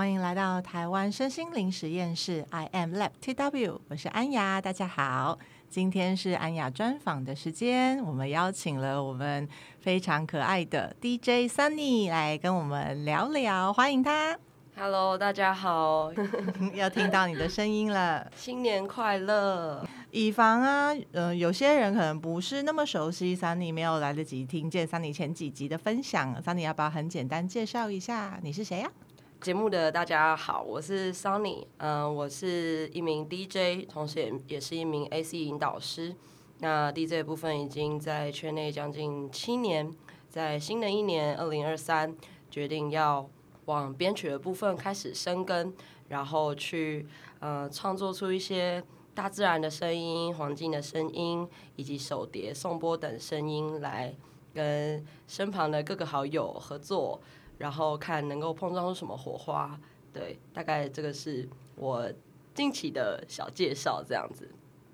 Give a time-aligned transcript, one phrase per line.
[0.00, 5.38] 欢迎来到台湾身心灵实验室，I am Lab TW，我是安雅，大家好。
[5.68, 9.46] 今天是安雅专访的时间，我们邀请了我们
[9.78, 14.38] 非常可爱的 DJ Sunny 来跟我们聊聊，欢迎他。
[14.74, 16.10] Hello，大家好，
[16.72, 19.86] 要听到你的声音了，新年快乐！
[20.12, 29.09] 以防啊，嗯、呃，有些人可能不是那么熟悉 Sunny，没有来得及听见 Sunny 前几集的分享，Sunny 要不要很简单介绍一下你是谁呀、啊？
[29.40, 36.14] 节目的大家好，我是 Sunny，嗯、我是一名 DJ，同时也也是一名 AC 引导师。
[36.58, 39.90] 那 DJ 部分已经在圈内将近七年，
[40.28, 42.14] 在新的一年二零二三，
[42.50, 43.26] 决定要
[43.64, 45.72] 往编曲的部分开始深耕，
[46.08, 47.06] 然后去
[47.38, 54.14] 呃创作出一些大自然的声音、环境的声音，以及手碟、颂钵等声音，来
[54.52, 57.18] 跟身旁的各个好友合作。
[57.60, 59.78] 然后看能够碰撞出什么火花，
[60.14, 62.10] 对，大概这个是我
[62.54, 64.48] 近期的小介绍，这样子。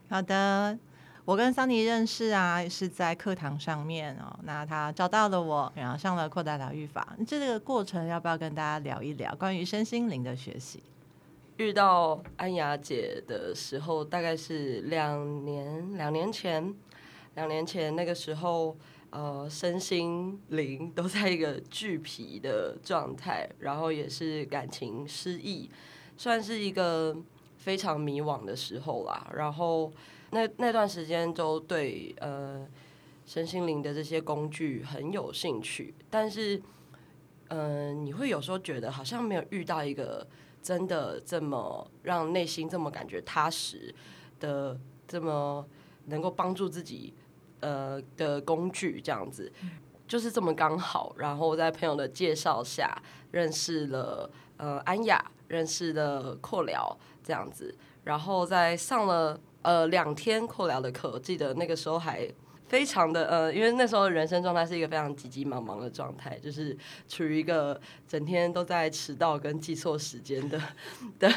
[0.08, 0.76] 好的，
[1.24, 4.36] 我跟 Sunny 认识啊，是在课堂上面哦。
[4.42, 7.16] 那他找到了我，然后上了扩大疗愈法。
[7.24, 10.82] 这个过程要不要跟大家聊一聊关于身心灵的学习？
[11.58, 16.74] 遇到安雅姐的时候，大概是两年，两年前，
[17.36, 18.76] 两年前那个时候。
[19.10, 25.70] 呃，身心灵都在一个巨疲的状态，然后也是感情失意，
[26.18, 27.16] 算是一个
[27.56, 29.30] 非常迷惘的时候啦。
[29.34, 29.90] 然后
[30.30, 32.66] 那那段时间都对呃
[33.24, 36.60] 身心灵的这些工具很有兴趣，但是
[37.48, 40.26] 嗯、你会有时候觉得好像没有遇到一个
[40.60, 43.94] 真的这么让内心这么感觉踏实
[44.40, 45.64] 的，这么
[46.06, 47.14] 能够帮助自己。
[47.66, 49.52] 呃的工具这样子，
[50.06, 52.96] 就是这么刚好，然后在朋友的介绍下
[53.32, 62.32] 认识了呃安雅，认识了扩聊这样子，然后在上了呃两天扩聊的课，记得那个时候还。
[62.68, 66.76] 非常的呃，因为那时候人生状态是一个非常急急忙忙的状态，就是
[67.08, 70.60] 处于一个整天都在迟到跟记错时间的
[71.18, 71.32] 的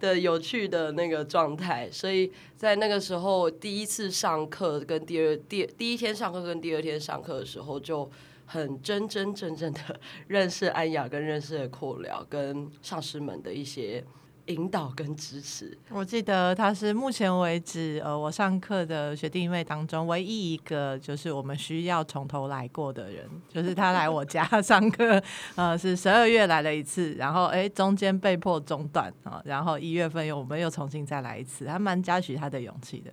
[0.00, 8.10] 的有趣的那个状态，所以在那个时候第一次上课跟第二第第一天上课跟第二天上课的时候，就
[8.46, 14.04] 很真真正正的 认识安雅跟认识了扩疗跟上师们的一些。
[14.46, 25.22] 引导跟支持，我记得他是目前为止，呃，我上课的学弟妹当中唯一一个就是我们需要从头来过的人，就是他来我家上课，
[25.54, 33.12] 呃，是十二月来了一次，然后哎，中间被迫中断啊，然后一月份又我们又重新再来一次，还蛮嘉许他的勇气的。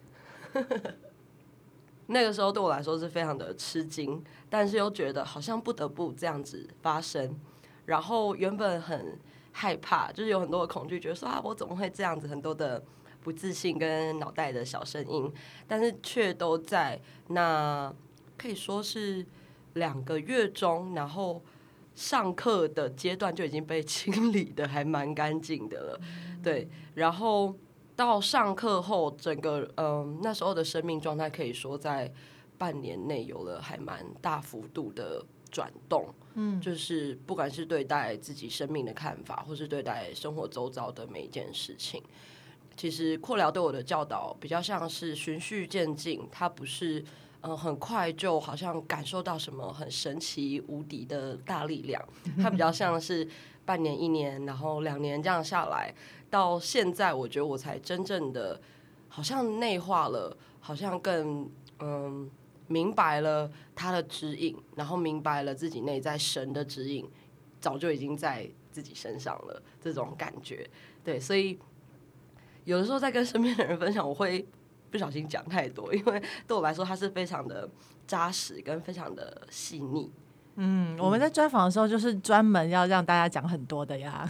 [2.08, 7.40] 那个时候对我来说是非常的吃惊，但是又觉得好像不得不这样子发生，
[7.86, 9.20] 然后原本很。
[9.60, 12.26] 害怕，就是有很多的恐惧，觉得说啊，我怎么会这样子？
[12.28, 12.82] 很多的
[13.22, 15.30] 不自信跟脑袋的小声音，
[15.68, 16.98] 但是却都在
[17.28, 17.94] 那
[18.38, 19.26] 可以说是
[19.74, 21.44] 两个月中，然后
[21.94, 26.00] 上课的阶段就已经被清理的还蛮干净的了。
[26.42, 27.54] 对，然后
[27.98, 32.10] 到上课后，整个嗯、呃、那时候的生命状态，可以说在
[32.58, 35.22] 半年内有了还蛮大幅度的
[35.52, 36.08] 转动。
[36.36, 42.02] 嗯，就是不管是对待自己生命的看法，或是对待生活周遭的每一件事情，
[42.78, 47.04] 其实扩疗对我的教导比较像是循序渐进，它不是
[47.42, 52.02] 嗯、很快就好像感受到什么很神奇无敌的大力量，
[52.42, 53.28] 它比较像是
[53.66, 55.94] 半年、一年，然后两年这样下来，
[56.30, 58.60] 到现在我觉得我才真正的
[59.08, 62.30] 好像内化了，好像更嗯。
[62.70, 67.06] 明白了他的指引，然后明白了自己内在神的指引，
[67.60, 69.62] 早就已经在自己身上了。
[69.82, 70.70] 这种感觉，
[71.04, 71.60] 对，所以
[72.64, 74.48] 有的时候在跟身边的人分享，我会
[74.92, 77.70] 不小心讲太多，因为对我来说，它是非常的
[78.08, 80.12] 扎实跟非常的细腻。
[80.62, 84.30] 嗯，我们在专访的时候就是专门要让大家讲很多的呀。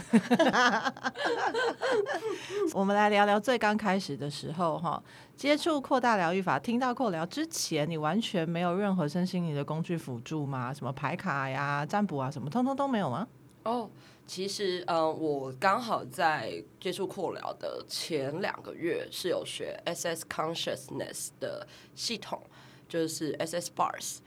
[2.72, 5.02] 我们来聊聊最刚开始的时候哈，
[5.36, 10.72] 接触扩大疗愈法，听到扩疗之前，你完全没有任何身心灵的工具辅助吗？
[10.72, 13.26] 什么牌卡呀、占卜啊，什么通通都没有吗？
[13.64, 13.90] 哦，
[14.24, 21.66] 其实嗯、呃，我刚好在接触扩疗的前两个月是有学 SS Consciousness 的
[21.96, 22.40] 系统，
[22.88, 24.18] 就是 SS Bars。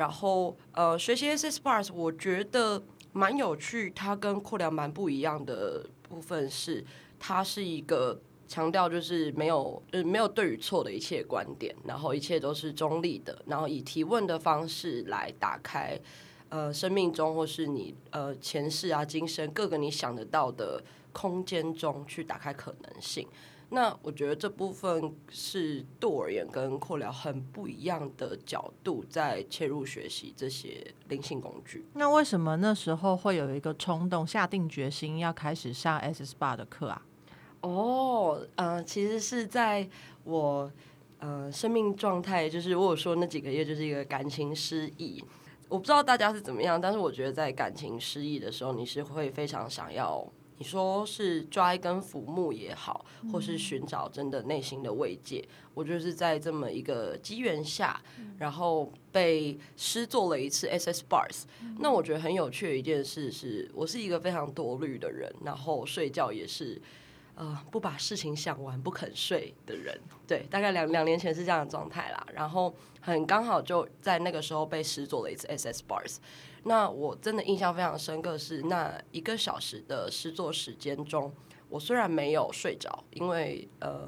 [0.00, 2.82] 然后，呃，学习 SS Bars，我觉得
[3.12, 3.90] 蛮有趣。
[3.90, 6.82] 它跟扩疗蛮不一样的部分是，
[7.18, 8.18] 它是一个
[8.48, 16.00] 强调就是没有，就是没有对与错的一切观点，然后一切都是中立的，然后以提问的方式来打开，
[16.48, 20.82] 呃，生命中或是你呃前世啊、今生各个你想得到的
[21.12, 23.28] 空间中去打开可能性。
[23.72, 31.86] 那我觉得这部分是对我而言跟扩聊很不一样的角度，在切入学习这些灵性工具。
[31.94, 37.06] 那为什么那时候会有一个冲动，下定决心要开始上 S SPA 的课啊？
[37.60, 39.88] 哦，呃，其实是在
[40.24, 40.68] 我
[41.20, 45.22] 呃生命状态，就是我有说那几个月就是一个感情失意。
[45.68, 50.26] 我不知道大家是怎么样，但是我觉得在感情失意的时候，你是会非常想要。
[50.60, 53.02] 你说是抓一根浮木也好，
[53.32, 57.98] 或是寻找真的内心的慰藉，嗯、我就是在这么一个机缘下，
[58.36, 61.44] 然后被施做了一次 SS Bars。
[61.62, 66.78] 嗯、那我觉得很有趣的一件事是，我是一个非常多虑的人，然后睡觉也是，
[67.36, 69.98] 呃，不把事情想完不肯睡的人。
[70.26, 72.26] 对，大概两两年前是这样的状态啦。
[72.34, 76.16] 然后很刚好就在那个时候被施做了一次 SS Bars。
[76.64, 81.32] 那我真的印象非常深刻，是那一个小时的诗作时间中，
[81.68, 84.06] 我虽然没有睡着，因为呃，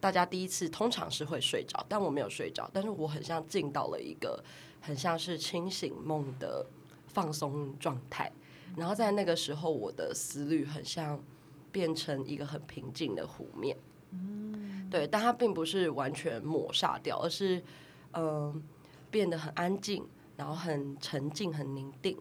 [0.00, 4.42] 大家第一次通常是会睡着，但我没有睡着，但是我很像进到了一个
[4.80, 6.66] 很像是清醒梦的
[7.06, 8.32] 放松状态，
[8.76, 11.22] 然后在那个时候，我的思虑很像
[11.70, 13.76] 变成一个很平静的湖面，
[14.10, 17.62] 嗯，对，但它并不是完全抹煞掉，而是
[18.10, 18.62] 嗯、呃，
[19.08, 20.04] 变得很安静。
[20.42, 22.18] 然后很沉静，很宁定，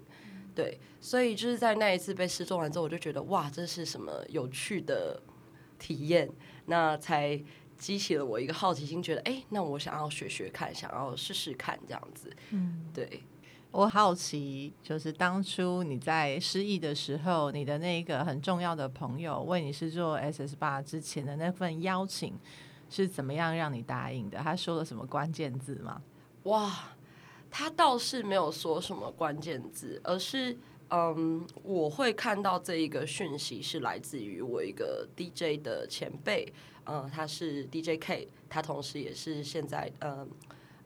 [0.53, 5.19] 对，所以就是在那一次被试做完之后，我就觉得哇，这是什么有趣的
[5.79, 6.29] 体验？
[6.67, 7.41] 那才
[7.79, 12.31] 激起了我一个好奇心，觉得哎，那我想要学学看，想要试试看这样子。
[12.51, 13.23] 嗯，对，
[13.71, 22.37] 我好奇，就是当初你在失忆的时候，你的那个很重要的朋友为你是做 SS Bar 之前的那份邀请
[22.87, 24.37] 是怎么样让你答应的？
[24.37, 25.99] 他说了什么关键字吗？
[26.43, 26.71] 哇！
[27.51, 30.57] 他倒是没有说什么关键字，而是
[30.89, 36.51] 嗯，我会看到这一个讯息是来自于我一个 DJ 的前辈，
[36.85, 40.29] 嗯，他是 DJ K，他同时也是现在嗯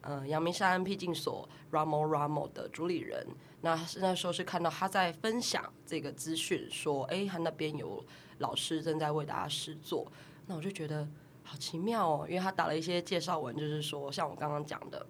[0.02, 3.26] 嗯阳明山僻静所 Ramo Ramo 的主理人。
[3.62, 8.04] 那那时候是看到他在分享这个资讯，说哎，他那边有
[8.40, 10.12] 老师正在为大家施作，
[10.48, 11.08] 那我就觉得
[11.44, 15.06] 好奇妙哦，因为他打了一些介绍文，就是说像我刚刚讲的。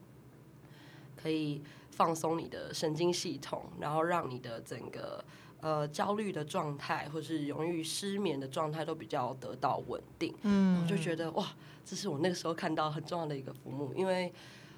[1.25, 5.25] 可以放松你的神经系统，然后让你的整个
[5.59, 10.31] 呃焦虑的状态，或是容易失眠的状态都比较得到稳定。
[10.43, 11.51] 嗯，我就觉得哇，
[11.83, 14.31] 这是我那个时候看到很重要的一个服务，因为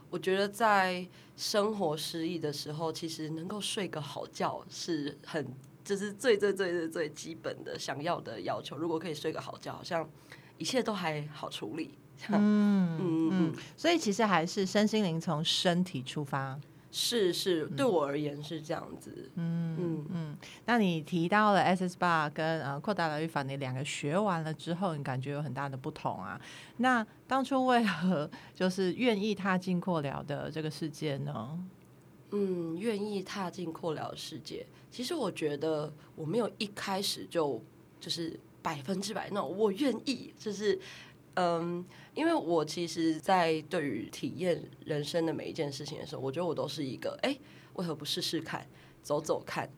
[0.10, 1.06] 我觉得在
[1.36, 5.46] 生活失意的时候，其实能够睡个好觉是很，
[5.84, 8.78] 就是最最最最最基本的想要的要求。
[8.78, 10.10] 如果可以睡个好觉，好像
[10.58, 11.98] 一切都还好处理。
[12.30, 16.60] 嗯嗯嗯，所以其实还是身心灵从身体出发，
[16.92, 19.30] 是是，对我而言是这样子。
[19.36, 20.38] 嗯嗯嗯。
[20.66, 26.40] 那你提到了 SS Bar 跟呃扩大疗愈法，你两个学完了之后，你感觉有很大的不同啊？
[26.78, 31.60] 那当初为何就是愿意踏进扩疗的这个世界呢？
[32.31, 37.62] 嗯，愿意踏进扩疗的世界，其实我觉得我没有一开始就
[38.00, 40.80] 就是百分之百那种我愿意，就是。
[41.39, 47.38] 嗯，因为我其实，在对于体验人生的每一件事情的时候，我觉得我都是一个，哎，
[47.74, 48.67] 为何不试试看，
[49.03, 49.70] 走走看？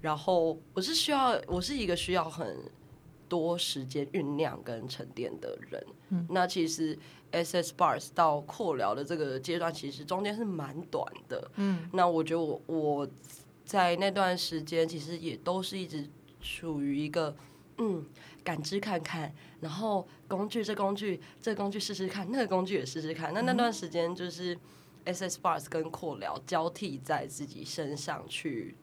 [0.00, 2.56] 然后我是需要，我是一个需要很
[3.28, 5.86] 多时间酝酿跟沉淀的人。
[6.08, 6.98] 嗯，那其实
[7.30, 11.50] SS Bars 到扩疗的这个阶段，其实中间是蛮短的。
[11.56, 13.08] 嗯，那我觉得我我
[13.66, 16.08] 在那段时间，其实也都是一直
[16.40, 17.36] 处于一个。
[17.84, 18.06] 嗯，
[18.44, 23.34] 感知看看，然后工具这工具这工具试试看，那个工具也试试看。
[23.34, 24.56] 那那段时间就是
[25.04, 28.76] SS Bars 跟扩疗交替在自己身上去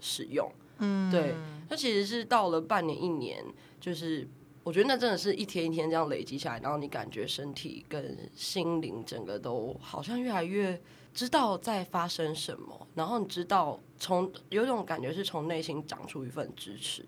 [0.00, 0.50] 使用。
[0.78, 1.34] 嗯，对。
[1.68, 3.44] 那其实是到了半年一年，
[3.78, 4.26] 就是
[4.64, 10.80] 我觉得那真的是一天一天这样累积下来，然后你感觉身体跟心灵整个都好像越来越
[11.12, 17.04] 知道在发生什么，然后你知道从有一种感觉是从内心长出一份支持。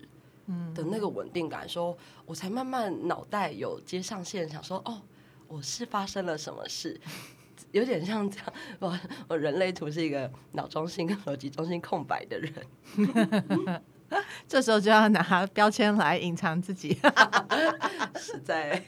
[0.73, 5.01] 的那个稳定感，说我才慢慢脑袋有接上线，想说哦，
[5.47, 6.99] 我是发生了什么事，
[7.71, 8.53] 有点像这样。
[8.79, 13.81] 我我人类图是一个脑中心跟逻辑中心空白的人，
[14.47, 16.97] 这时候就要拿标签来隐藏自己，
[18.15, 18.83] 实在。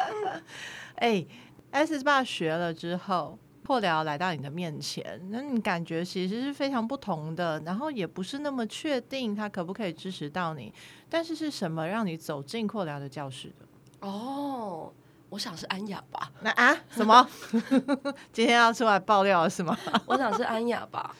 [0.96, 1.24] 哎
[1.72, 3.38] ，SS Bar 学了之后。
[3.68, 10.72] 扩聊来到你的面前，那你感觉其实是非常不同的，然后也不是那么确定他可不可以支持到你，
[11.10, 14.08] 但是是什么让你走进扩聊的教室的？
[14.08, 14.90] 哦，
[15.28, 16.32] 我想是安雅吧。
[16.40, 17.28] 那啊，什么？
[18.32, 19.76] 今天要出来爆料了是吗？
[20.08, 21.14] 我想是安雅吧。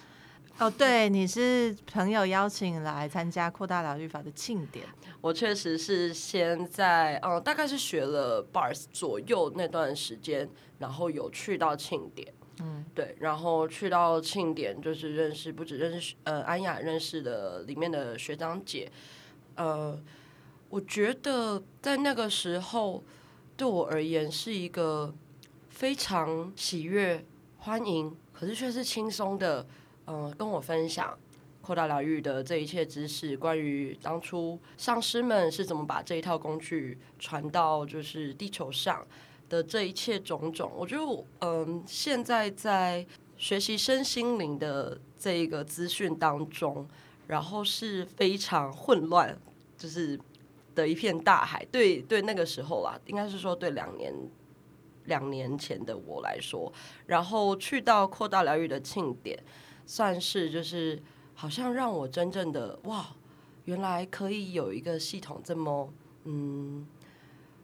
[0.59, 4.87] 哦，对，你是朋友邀请来参加扩大疗愈法的庆典。
[5.21, 12.33] 我确实是先在嗯，大概是学了 Bars 左右那段时间，然后有去到庆典。
[12.61, 18.91] 嗯，对，然后去到庆典，就是认识不止认识呃安雅认识的里面的学长姐。
[19.57, 19.99] 呃，
[20.69, 23.05] 我觉得在那个时候
[23.57, 25.15] 对我而言是一个
[25.69, 27.25] 非常喜悦、
[27.59, 29.67] 欢迎，可是却是轻松的。
[30.11, 31.19] 嗯，跟我分享
[31.61, 39.07] 扩大疗愈的这一切知识，关于当初上师们是怎么把这一套工具传到就是地球上
[39.49, 46.87] 的这一切种种，我觉得嗯，现在在学习身心灵的这一个资讯当中，
[47.27, 49.39] 然后是非常混乱，
[49.77, 50.19] 就是
[50.75, 51.65] 的一片大海。
[51.73, 54.15] 对对，那个时候啦，应该是说对两年
[55.07, 56.73] 两年前的我来说，
[57.07, 59.39] 然后去到扩大疗愈的庆典。
[59.91, 61.03] 算是就是
[61.35, 63.07] 好像让我真正的哇，
[63.65, 65.91] 原来可以有一个系统这么
[66.25, 66.87] 嗯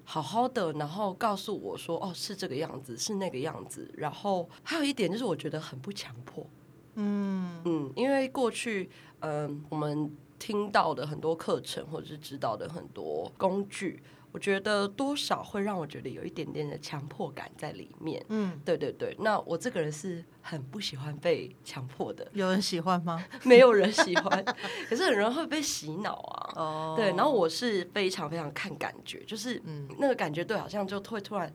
[0.04, 3.90] 好好的，然后告诉我说哦，是这个样子，是那个样子。
[3.96, 6.46] 然后还有一点就是我觉得很不强迫，
[6.94, 14.02] 嗯嗯，因为过去嗯我们听到的很多课程或者是知道的很多工具。
[14.34, 18.20] 我觉得多少会让我觉得有一点点的强迫感在里面。
[18.30, 19.16] 嗯，对对对。
[19.20, 22.28] 那我这个人是很不喜欢被强迫的。
[22.32, 23.24] 有人喜欢吗？
[23.46, 24.44] 没有人喜欢，
[24.88, 26.52] 可是很容易会被洗脑啊。
[26.60, 26.94] 哦。
[26.96, 31.54] 对，然后我是非常非常看感觉，就是嗯，那个感觉对，好像就会突然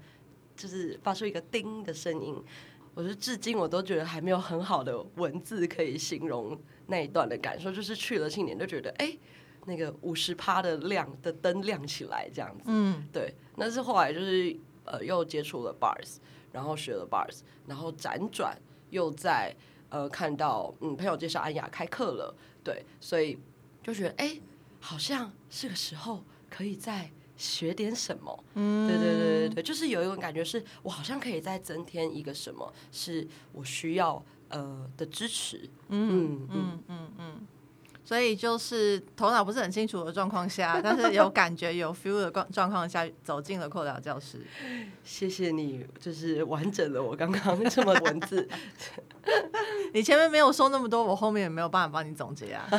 [0.55, 2.41] 就是发出一个叮的声音。
[2.93, 6.57] 我是至今我都觉得还没有很好的文字可以形容
[6.87, 9.17] 那一段的感受，就是去了庆典就觉得哎。
[9.69, 16.15] 那个五十趴的亮的灯亮起来，这样子，嗯，对，那是后来就是呃又接触了 Bars，
[16.51, 18.59] 然后学了 Bars，然后辗转
[18.89, 19.55] 又在
[19.89, 23.37] 呃看到嗯朋友介绍安雅开课了，对，所以
[23.83, 24.41] 就觉得哎、欸，
[24.79, 36.49] 好像是个时候可以再学点什么，嗯，对对对对对，就是有一种感觉是我好像可以再增添一个什么，是我需要呃的支持，嗯嗯。
[36.49, 37.11] 嗯嗯。
[37.19, 37.47] 嗯
[38.09, 44.43] 所以就是头脑不是很清楚的状况下，但是有感觉有 feel 的状状况下，走进了扩疗教室。
[45.03, 48.49] 谢谢你，就是完整的我刚刚这么文字。
[49.93, 52.67] 你前面没有说那么多，我后面也没有办法帮你总结啊。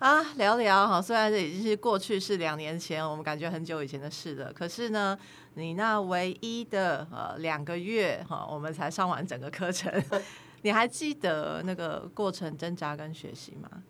[0.00, 4.52] 啊，聊聊哈，虽然这已经是过去是两年前，我们感觉很久以前的事了。
[4.52, 5.16] 可是呢，
[5.54, 9.92] 你那唯一的呃两个月哈，我们才上完整个课程。
[10.62, 13.68] 你还记得那个过程挣扎跟学习吗？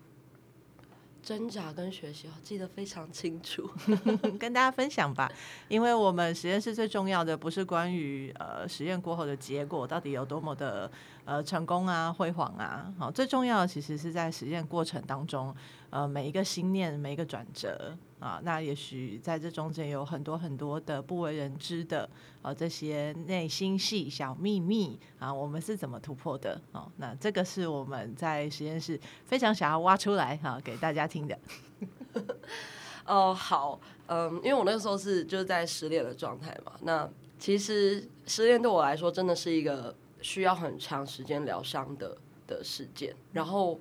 [1.22, 3.70] 挣扎跟学习，我记得非常清楚，
[4.40, 5.30] 跟大家分享吧。
[5.68, 10.90] 因为我们实验室最重要的不是关于呃实验过后的结果到底有多么的
[11.26, 15.54] 呃成功啊、辉煌啊，好，最重要的其实是在实验过程当中，
[15.90, 17.96] 呃，每一个心念、每一个转折。
[18.20, 22.06] 啊，那也许在这中间有很多很多的不为人知的
[22.42, 26.60] 啊，这些内心戏小秘密啊，我们是怎么突破的？
[26.72, 31.38] 哦，那这个是我们在实验室非常想要挖出来哈、给大家听的。
[33.06, 36.72] 哦，好，嗯，因为我那个时候是就是在失恋的状态嘛。
[36.82, 43.16] 那其实失恋对我来说真的是一个需要很长时间疗伤的的事件。
[43.32, 43.80] 然后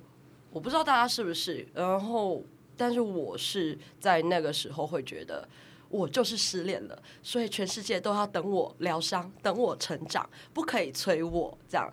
[0.50, 2.42] 我不知道大家是不是，然后。
[2.76, 5.46] 但是我是在那个时候会觉得，
[5.90, 11.92] 我就是失恋了，所以全世界都要等我疗伤，等我成长，不可以催我这样。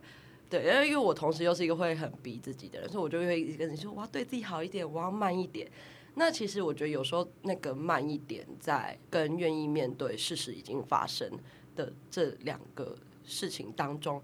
[0.50, 5.70] 对，因为因为我同时又是一个会很逼自己的人，所以我就会一直跟你说，我要对自己好一点，我要慢一点。
[6.16, 11.30] 那其实我觉得有时候那个慢一点，在跟愿意面对事实已经发生
[11.76, 12.96] 的这两个
[13.26, 14.24] 事情当中，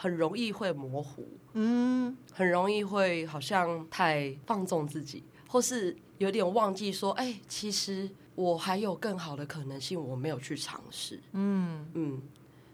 [0.00, 5.22] 很容易会模糊，嗯，很容易会好像太放纵自己。
[5.46, 11.20] 或是有点忘记说，哎、欸，其实我还有更好的可能性，我没有去尝试。
[11.32, 12.22] 嗯嗯，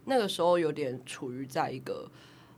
[0.05, 2.09] 那个时候有点处于在一个，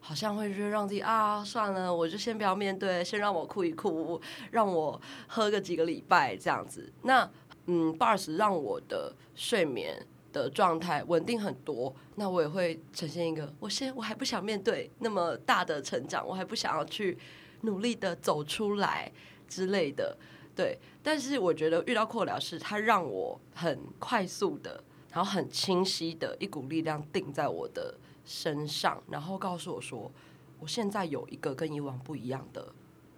[0.01, 4.21] 好像会觉得让自己啊，算了，我就先不要面对，先让我哭一哭，
[4.51, 6.93] 让我喝个几个礼拜这样子。
[7.01, 7.31] 那
[7.65, 17.17] 嗯，Bars 让我的睡眠的状态稳定很多，那我也会呈现一个，我先我还不想面对那么大的成长，我还不想要去
[17.63, 19.13] 努力的走出来。
[19.51, 20.15] 之类的，
[20.55, 30.13] 对，但是我觉得遇到扩疗师，他让我很快速的，然后很清晰的一股力量定在我的身上，然后告诉我说，
[30.59, 32.71] 我现在有一个跟以往不一样的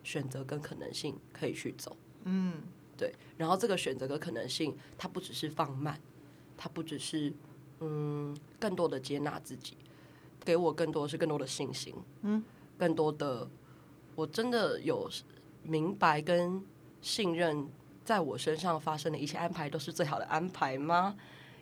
[0.05, 2.63] 选择跟可能性可以去走，嗯，
[2.97, 6.01] 对，然后这个选择跟可能性，它不只是放慢，
[6.63, 7.33] 它不只是
[7.79, 9.79] 嗯更多的接纳自己，
[10.45, 12.45] 给我更多的是更多的信心，嗯，
[12.77, 13.49] 更多的
[14.15, 15.09] 我真的有
[15.63, 16.63] 明白跟
[17.01, 17.67] 信任，
[18.05, 21.17] 在我身上发生的一切安排都是最好的安排吗？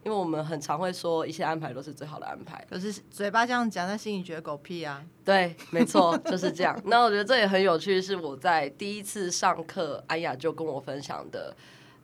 [0.04, 5.04] 因为我们很常会说一切安排都是最好的安排，可是嘴巴这样讲，但心里觉得狗屁啊。
[5.24, 6.80] 对，没错，就是这样。
[6.86, 11.54] 那我觉得这也很有趣，是我在第一次上课，安雅就跟我分享的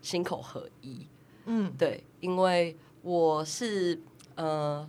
[0.02, 1.06] 心口合一。
[1.46, 4.00] 嗯，对，因为我是
[4.36, 4.88] 呃。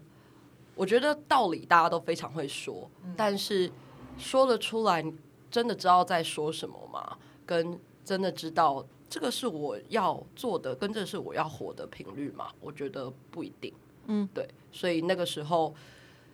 [0.77, 3.71] 我觉得道理大家都非常会说，但是
[4.17, 5.01] 说了出来，
[5.49, 7.17] 真的知道在说什么吗？
[7.45, 12.49] 跟真的知道这个是我要做的，跟这是我要活的频率吗？
[12.59, 13.73] 我觉得不一定。
[14.07, 15.73] 嗯，对，所以那个时候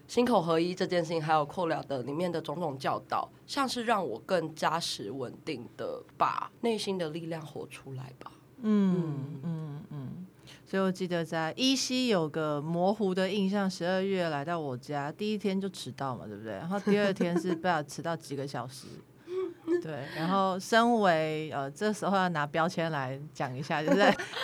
[0.07, 8.31] 心口合一这件事情，还有扣了的里面的种种教导，像是让我更扎实稳定的把内心的力量活出来吧。
[8.63, 9.81] 嗯嗯嗯。
[9.91, 10.00] 嗯
[10.71, 16.53] 所以我记得在依稀有个模糊的印象，十二月来到我家第一天就迟到嘛，对不对？
[16.53, 18.87] 然后第二天是不知道迟到几个小时，
[19.83, 20.05] 对。
[20.15, 24.01] 然后身为呃这时候要拿标签来讲一下，就是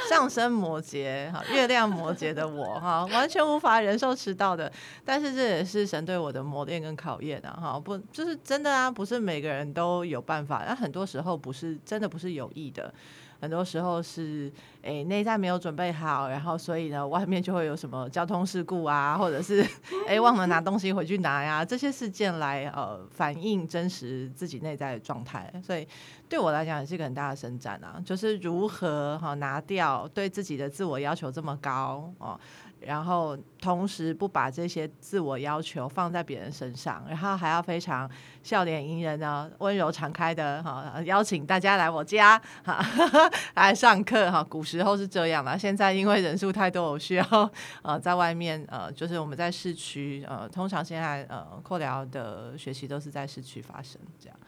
[0.09, 4.69] 上升摩羯哈，月亮摩羯的我哈，完全无法忍受迟到的。
[5.05, 8.91] 但是这也是神对我的磨练跟考验啊哈，不就是真的啊？
[8.91, 12.93] 不是每个人都有办法，那很多时候不是真的不是有意的。
[13.39, 14.51] 很多时候是
[14.81, 19.65] 诶内在没有准备好，然后所以呢外面就会有什么交通事故啊，或者是
[20.07, 25.53] 诶忘了拿东西回去拿呀，这些事件来呃反映真实自己内在的状态。
[25.63, 25.87] 所以
[26.27, 32.39] 对我来讲也是一个很大的伸展啊，就是如何哈拿掉对自己的自我要求这么高哦。
[32.87, 38.09] 然后同时不把这些自我要求放在别人身上，然后还要非常
[38.41, 42.81] 笑脸迎人呢，温柔敞开的哈，邀请大家来我家哈
[43.55, 44.41] 来上课哈。
[44.41, 54.39] 古时候是这样的，现在因为人数太多，我需要呃在外面呃，就是我们在市区呃，通常现在呃扩疗的学习都是在市区发生这样。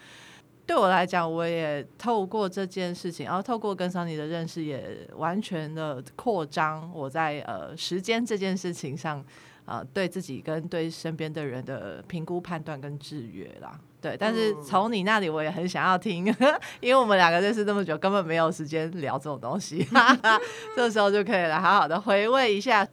[0.69, 9.17] 对我来讲，我也透过这件事情，然后透过跟桑尼的认识，也完全的扩张我在呃时间这件事情上，
[9.65, 13.79] 啊、呃，对自己跟对身边的人的评估、判断跟制约啦。
[13.99, 16.23] 对，但是从你那里，我也很想要听，
[16.81, 19.83] 因为我们两个认识这么久，根本没有时间聊这种东西，
[20.77, 22.87] 这时候就可以来好好的回味一下。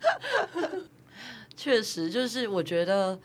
[1.54, 3.18] 确实，就是我觉得。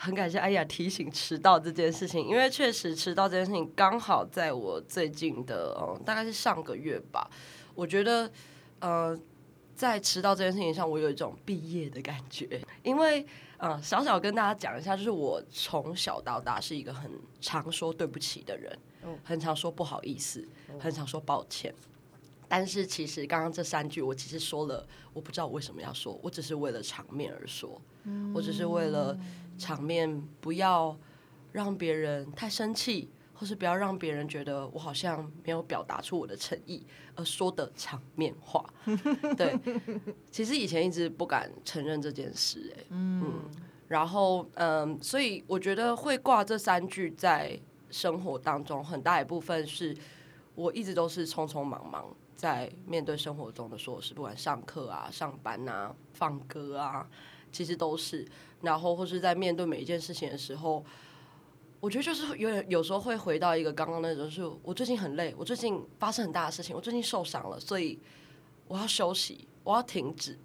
[0.00, 7.28] 很感谢安雅提醒迟到这件事情，因为确实迟到这件事情刚好在我最近的嗯，大概是上个月吧。
[7.74, 8.30] 我觉得
[8.78, 9.18] 呃，
[9.74, 12.60] 在迟到这件事情上，我有一种毕业的感觉。
[12.84, 13.26] 因为
[13.58, 18.78] 嗯，小小跟大家讲一下，就是我从小到大是一个很常说对不起的人，
[19.24, 20.46] 很常说不好意思，
[20.78, 21.74] 很常说抱歉。
[22.46, 27.80] 但是其实刚刚这三句，我其实说了，我不知道我为什么要说，我只是为了场面而说，
[28.32, 29.18] 我只是为了。
[29.58, 30.96] 场面不要
[31.52, 38.64] 让别人太生气，或是不要让别人觉得我好像没有表达出我的诚意而说的场面话。
[39.36, 39.58] 对，
[40.30, 43.42] 其实以前一直不敢承认这件事，哎，嗯，
[43.88, 47.58] 然后嗯，所以我觉得会挂这三句在
[47.90, 49.96] 生活当中，很大一部分是
[50.54, 57.08] 我一直都是匆匆忙忙在面对生活中的所有事，不管上课啊、上班啊、放歌啊。
[57.52, 58.26] 其实都是，
[58.62, 60.84] 然后或是在面对每一件事情的时候，
[61.80, 67.98] 我觉得就是有点有时候会回到一个刚刚那种，是我最近很累，我最近发生很大的事情，我最近受伤了，所以
[68.66, 70.38] 我要休息，我要停止，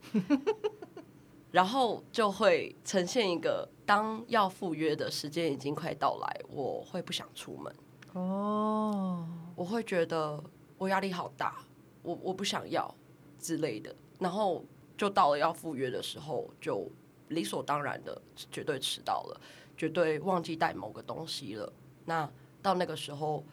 [1.51, 7.75] 然后就会呈现一个当要赴约的时间已经快到来，我会不想出门。
[8.13, 10.43] 哦，我会觉得
[10.77, 11.63] 我压力好大，
[12.03, 12.93] 我我不想要
[13.39, 14.63] 之类的，然后。
[15.03, 16.89] 就到了要赴约的时候，就
[17.27, 19.41] 理所当然的绝对迟到了，
[19.75, 21.73] 绝对忘记带某个东西了。
[22.05, 23.43] 那到那个时候，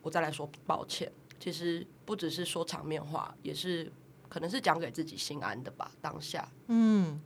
[0.00, 1.10] 我再来说抱歉。
[1.40, 3.90] 其实不只是说场面话，也是
[4.28, 5.90] 可能是讲给自己心安的吧。
[6.00, 7.20] 当下，嗯，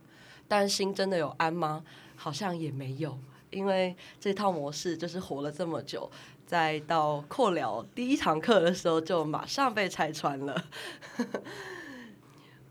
[0.47, 1.83] 但心真的有安吗？
[2.15, 3.15] 好像也没有，
[3.51, 6.09] 因为这套模式就是活了这么久，
[6.47, 10.65] 在到扩聊第一堂课的时候，就马上被拆穿了。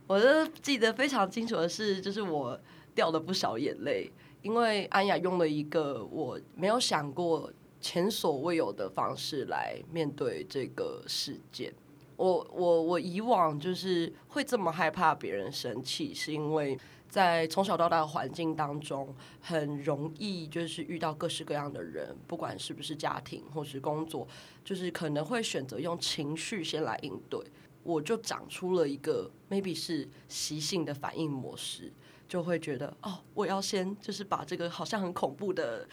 [0.06, 2.58] 我都记得非常清楚的是，就是我
[2.94, 4.10] 掉了不少眼泪，
[4.42, 11.72] 因为安雅用了一个我没有想过、前所未有的方式来面对这个事件。
[12.16, 24.26] 我我我以往就是会这么害怕别人生气，是因为在从小到大的环境当中，很容易就是遇到各式各样的人，不管是不是家庭或是工作，
[24.64, 27.38] 就是可能会选择用情绪先来应对。
[27.86, 31.92] 我就长出了一个 maybe 是习性的反应模式，
[32.28, 35.88] 就会觉得哦，我要先就是把这个好像很恐怖的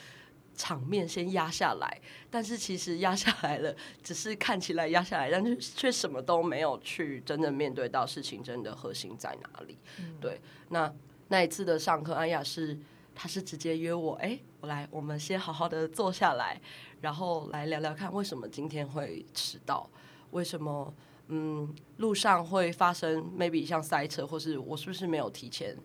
[0.56, 2.02] 场面先压下来，
[2.32, 9.78] 但是其实压下来了，只是看起来压下来，但是却什么都没有去真正面对到事情真的核心在哪里。
[10.00, 10.92] 嗯、对，那
[11.28, 12.78] 那一次的上课，安雅是
[13.16, 16.60] 他是直接约我，哎，我来，我们先好好的坐下来，
[17.02, 19.90] 然后来聊聊看为什么今天会迟到，
[20.32, 20.94] 为什么
[21.28, 25.78] 嗯路上会发生 maybe 像塞车，或是我是不是没有提前。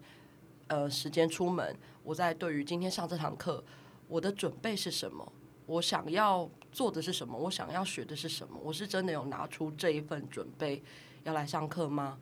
[0.66, 3.64] 呃，时间出门，我在对于今天上这堂课，
[4.06, 5.32] 我的准备是什么？
[5.64, 7.38] 我想要做的是什么？
[7.38, 8.60] 我想要学的是什么？
[8.62, 10.82] 我是真的有拿出这一份准备
[11.24, 12.18] 要来上课吗？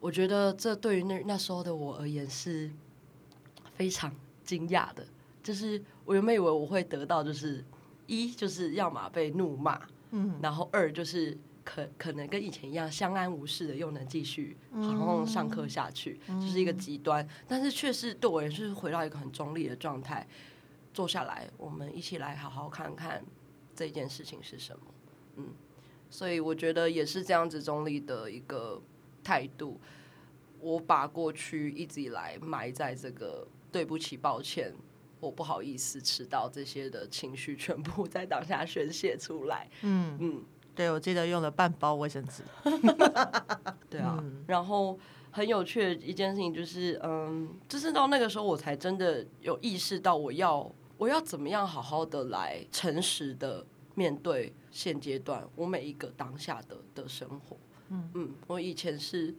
[0.00, 2.70] 我觉得这对于那那时候的我而言是
[3.72, 5.06] 非常惊讶的。
[5.42, 7.64] 就是我原本以为我会得到，就是
[8.06, 11.38] 一就是要么被怒骂，嗯，然后二就是。
[11.66, 17.28] 可可能跟以前一样相安无事的，又能继续好好上课下去，就、嗯、是一个极端。
[17.48, 20.24] 但是确实对我也是回到一个很中立的状态，
[20.94, 23.20] 坐下来，我们一起来好好看看
[23.74, 24.84] 这件事情是什么。
[25.38, 25.48] 嗯，
[26.08, 28.80] 所以我觉得也是这样子中立的一个
[29.24, 29.80] 态度。
[30.60, 34.72] 我把过去一直以来埋在这个对不起、抱歉、
[35.18, 39.68] 我不好意思迟到这些的情绪，全部在当下宣泄出来。
[39.82, 40.44] 嗯嗯。
[40.76, 42.42] 对，我记得用了半包卫生纸。
[43.88, 44.98] 对啊，嗯、然后
[45.30, 57.56] 很有趣的一件事情就是，嗯，就是到那个时候，我才真的有意识到，我要我要怎么样好好的来诚实的面对现阶段我每一个当下的的生活。
[57.88, 59.34] 嗯嗯，我以前是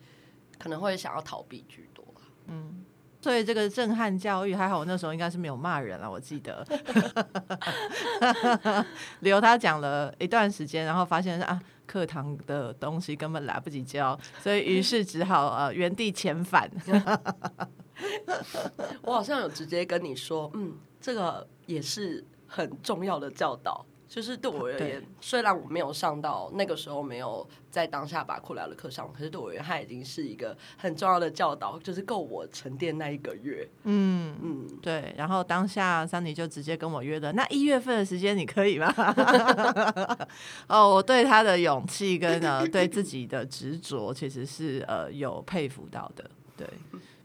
[0.58, 2.04] 可能会想要逃避居多。
[2.48, 2.84] 嗯。
[3.28, 6.66] 所以这个震撼教育还好，我那时候应该是没有骂人了，我记得。
[9.20, 16.72] 留他讲了一段时间，然后发现啊，课堂的东西根本来不及教，所以于是只好呃原地遣返。
[19.04, 23.86] 我好像有直接跟你说，嗯，这个也是很重要的教导。
[24.08, 33.68] 就是对我而言，虽然我没有上到那个时候没有在当下把库拉的课上，可是对我而言，它已经是一个很重要的教导，就是够我沉淀那一个月。
[33.84, 35.14] 嗯嗯，对。
[35.18, 38.94] 然后当下桑尼就直接跟我约的，那一月份的时间你可以吗？
[40.68, 46.30] 哦，我对他的勇气跟呃对自己的执着，其实是呃有佩服到的。
[46.58, 46.68] 对。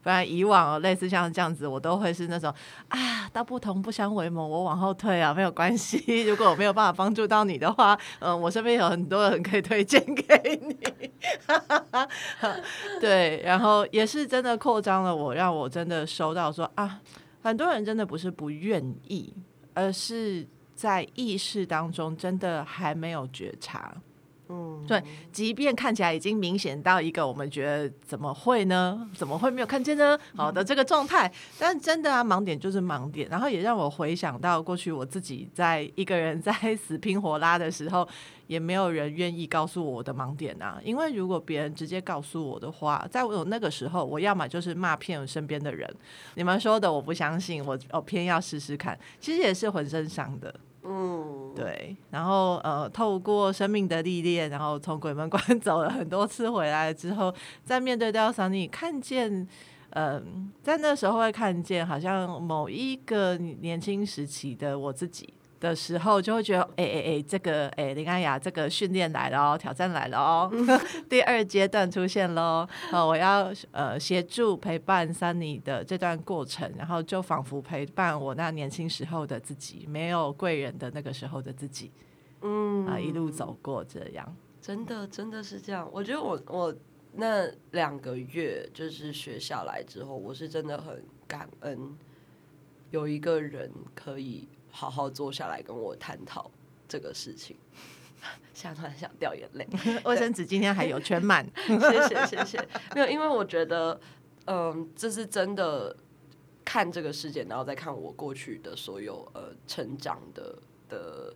[0.02, 2.52] 不然以往类似像这样子，我都会是那种
[2.88, 6.22] 啊，道不同不相为谋，我往后退啊，没有关系。
[6.26, 10.76] 如果我没有办法帮助到你的话，嗯，我身边有很多人可以推荐给你。
[13.00, 16.98] 对，然后也是真的扩张了我，让我真的收到说啊，
[17.40, 19.32] 很多人真的不是不愿意，
[19.72, 23.94] 而是在意识当中真的还没有觉察。
[24.52, 29.08] 嗯，对，即便看起来已经明显到一个我们觉得怎么会呢？
[29.14, 30.18] 怎么会没有看见呢？
[30.36, 33.26] 好的，这个状态，但真的啊，盲点就是盲点。
[33.30, 38.06] 然后也让我回想到过去我自己在一个人在死拼活拉的时候，
[38.46, 40.78] 也没有人愿意告诉我的盲点啊。
[40.84, 45.90] 因为如果别人直接告诉我的话，在我那个时候，我要么就是骂骗我身边的人，
[46.34, 50.54] 你们说的我不相信，我我偏要试试看，其实也是浑身伤的。
[50.84, 57.32] 嗯，对，然后呃，透过生命的历练，然后从鬼门关走了很多次回来之后，
[57.64, 59.46] 在面对雕像，你，看见，
[59.90, 65.32] 嗯、在那时候会看见，好像某一个年轻时期的我自己。
[65.62, 70.50] 的时候就会觉得，哎哎哎，这个哎林安雅，这个训练来了哦，挑战来了哦，
[71.08, 72.68] 第二阶段出现喽。
[72.90, 81.92] 呃，我要呃协助陪伴桑尼的这段过程，然后就仿佛陪伴我那年轻时候的自己，没有贵人的那个时候的自己，
[82.40, 85.88] 嗯啊，一路走过这样，真的真的是这样。
[85.92, 86.74] 我觉得我我
[87.12, 91.96] 那两个月就是学下来之后，我是真的很感恩，
[92.90, 94.48] 有一个人可以。
[94.72, 96.50] 好好坐下来跟我探讨
[96.88, 97.56] 这个事情，
[98.52, 99.68] 现在突然想掉眼泪。
[100.04, 102.68] 卫生纸今天还有全满，谢谢谢谢。
[102.94, 104.00] 没有，因为我觉得，
[104.46, 105.96] 嗯，这是真的
[106.64, 110.58] 看这个世界，然后再看我过去的所有呃成长的
[110.88, 111.34] 的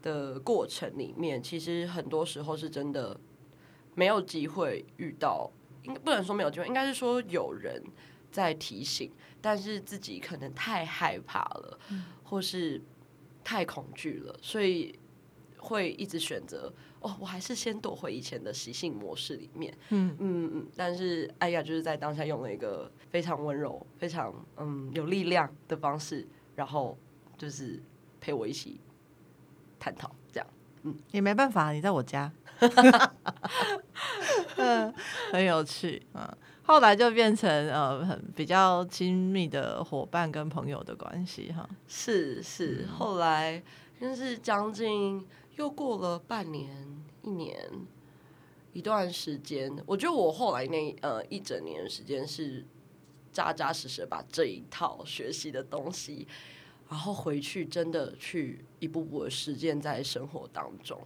[0.00, 3.18] 的过程里面，其实很多时候是真的
[3.94, 5.50] 没有机会遇到，
[5.82, 7.82] 应该不能说没有机会，应该是说有人
[8.30, 9.10] 在提醒，
[9.46, 11.78] 但是自己可能太害怕了。
[11.90, 12.82] 嗯或是
[13.44, 14.98] 太恐惧了，所以
[15.58, 19.72] 会一直选择哦，我还是先躲回以前的习性模式里面。
[19.90, 20.66] 嗯嗯嗯。
[20.74, 26.98] 但是哎呀就是在当下用了一个非常温柔、非常嗯有力量的方式，然后
[27.38, 27.80] 就是
[28.20, 28.80] 陪我一起
[29.78, 30.46] 探讨这样。
[30.82, 32.32] 嗯，也没办法，你在我家，
[34.56, 34.92] 嗯，
[35.30, 36.36] 很有趣啊。
[36.66, 41.68] 后来就变成呃很比较亲密的伙伴跟朋友的关系哈。
[41.86, 43.62] 是是，后来
[44.00, 45.24] 就是将近
[45.54, 46.68] 又过了半年
[47.22, 47.56] 一年
[48.72, 52.64] 一段时间，我觉得我后来那呃一整年的时间是
[53.30, 56.26] 扎扎实实把这一套学习的东西，
[56.90, 61.00] 然后回去真的去一步步的实践在生活当中，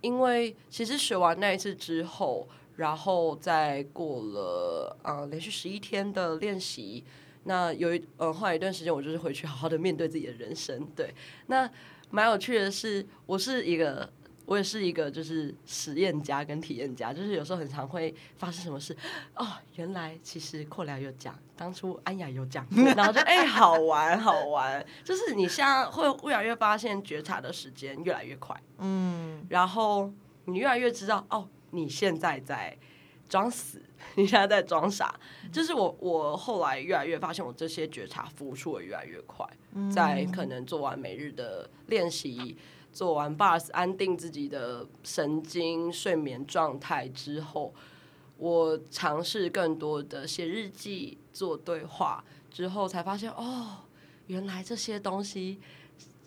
[0.00, 2.48] 因为其实学完那一次之后。
[2.78, 7.02] 然后再过了呃连续十一天的练习，
[7.42, 10.86] 那有一呃后来一段时间，我就是回去好好的面对自己的人生。
[10.94, 11.12] 对，
[11.48, 11.68] 那
[12.10, 14.08] 蛮有趣的是，我是一个
[14.46, 18.96] 我也是一个就是实验家跟体验家，就是有时候很常会发生什么事
[19.34, 22.64] 哦，原来其实扩疗有讲，当初安雅有讲，
[22.96, 30.12] 然后就哎好玩好玩，就是你现在会越来越发现觉察的时间越来越快，嗯，然后
[30.44, 31.48] 你越来越知道哦。
[31.70, 32.76] 你现在在
[33.28, 33.82] 装死，
[34.14, 35.14] 你现在在装傻，
[35.52, 35.96] 就是我。
[36.00, 39.46] 我后来越来越发现，我这些觉察付出的越来越快。
[39.92, 42.56] 在可能做完每日的练习，
[42.90, 47.74] 做完 bars 安定自己的神经睡眠状态之后，
[48.38, 53.84] 我尝试更多的写日记、做对话之后，才发现哦，
[54.28, 55.60] 原来这些东西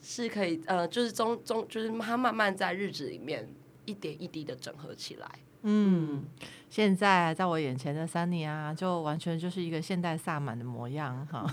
[0.04, 3.50] 是可以呃，就是中中，就是它慢慢在日子里面。
[3.86, 5.28] 一点一滴的整合起来。
[5.64, 6.24] 嗯，
[6.72, 11.46] 现在在我眼前的 Sunny 啊，就完全就是一个现代萨满的模样哈。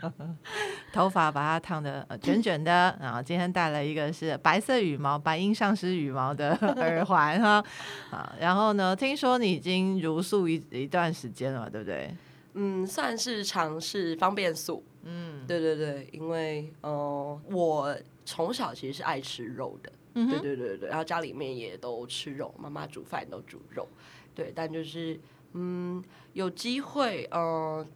[0.94, 7.62] 头发把它烫得卷卷的，然后今天戴了一个是白色羽毛、白鹰上师羽毛的耳环哈。
[8.10, 12.10] 啊，然后呢，听说你已经茹素一一段时间了，对不对？
[12.54, 14.82] 嗯，算是尝试方便素。
[15.02, 19.92] 嗯，对对对，因为呃，我从小其实是爱吃肉的。
[20.26, 23.86] 对对对对，然后家里面也都吃肉，妈妈煮饭都煮肉，
[24.34, 25.20] 对，但就是
[25.52, 26.02] 嗯，
[26.32, 27.86] 有机会嗯、呃，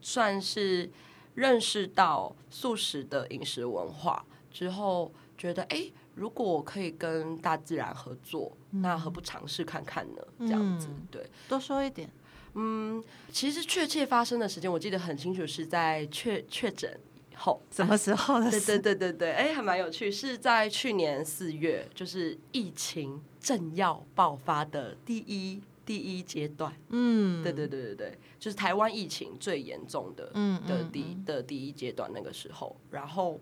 [0.00, 0.90] 算是
[1.34, 10.22] 认识到素食的饮食文化之后，觉得哎，如果我可以跟大自然合作，嗯、那何不尝试看看呢？
[10.40, 12.08] 这样子，对，多说一点。
[12.54, 17.00] 嗯，其实确切发生的时间我记得很清楚，是在确确诊。
[17.36, 18.60] 后什么时候的事？
[18.66, 26.72] 对对对对对，哎，还蛮有趣，是在去年四月，就是疫情正要爆发的第一第一阶段。
[26.90, 32.76] 嗯，对对对对对，就是台湾疫情最严重的嗯的第的第一阶段那个时候。
[32.90, 33.40] 然后，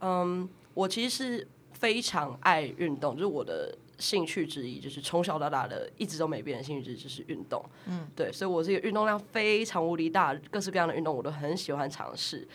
[0.00, 7.64] 嗯，我其实是非常爱运动，就是我的兴趣之一，就是从小到大的一直都没变的兴趣之一就是运动。
[7.86, 12.46] 嗯，对，所以我是一个运动量非常无敌大，各式各样的运动我都很喜欢尝试。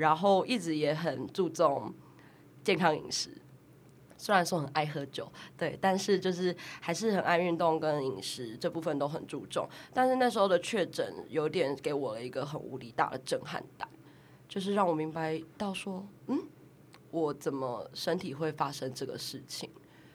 [0.00, 1.94] 然后一直也很注重
[2.64, 3.30] 健康饮食，
[4.16, 9.68] 虽然说很爱喝酒，对，但是就是还是很爱运动跟饮食这部分都很注重。
[9.94, 13.88] 但是那时候的确诊有点给我了一个很无敌大的震撼感，
[14.48, 16.38] 就是让我明白到说，嗯，
[17.10, 19.70] 我怎么身体会发生这个事情？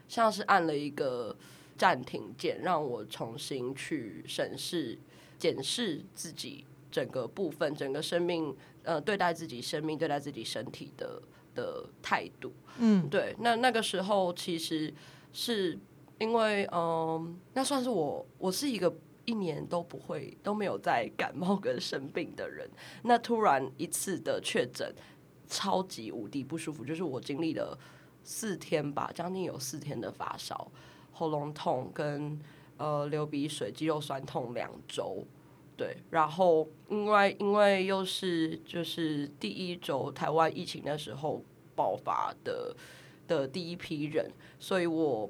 [0.07, 1.35] 像是按了一个
[1.77, 4.99] 暂停键，让我重新去审视、
[5.39, 6.63] 检视自己
[6.95, 8.55] 整个部分、整个生命。
[8.87, 11.19] 呃，对待自己生命、对待自己身体的
[11.55, 13.35] 的态度，嗯，对。
[13.39, 14.93] 那那个时候其实
[15.33, 15.75] 是
[16.19, 22.69] 因为，嗯、呃，那算是我，我是一个一年都不会都没有在感冒跟生病的人。
[23.01, 24.93] 那突然一次的确诊，
[25.47, 27.75] 超级无敌不舒服，就是我经历了
[28.23, 30.71] 四天吧，将近有四天的发烧、
[31.11, 32.39] 喉咙痛跟
[32.77, 35.25] 呃流鼻水、肌肉酸痛两周。
[35.77, 41.43] 对，然后因为因为又是就是第一周台湾疫情的时候
[41.75, 42.73] 爆发的
[43.27, 45.29] 的第一批人，所以我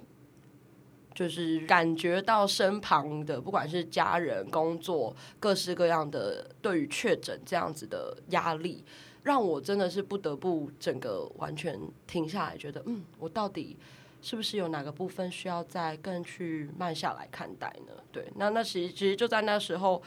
[1.16, 8.86] 就是感觉到身旁的不管是家人、工作各式各样的对于确诊这样子的压力，
[9.24, 13.76] 让我真的是不得不整个完全停下来，觉得嗯，我到底
[14.22, 17.94] 是不是有哪个部分需要再更去慢下来看待呢？
[18.12, 20.04] 对，那那其实其实就在那时候。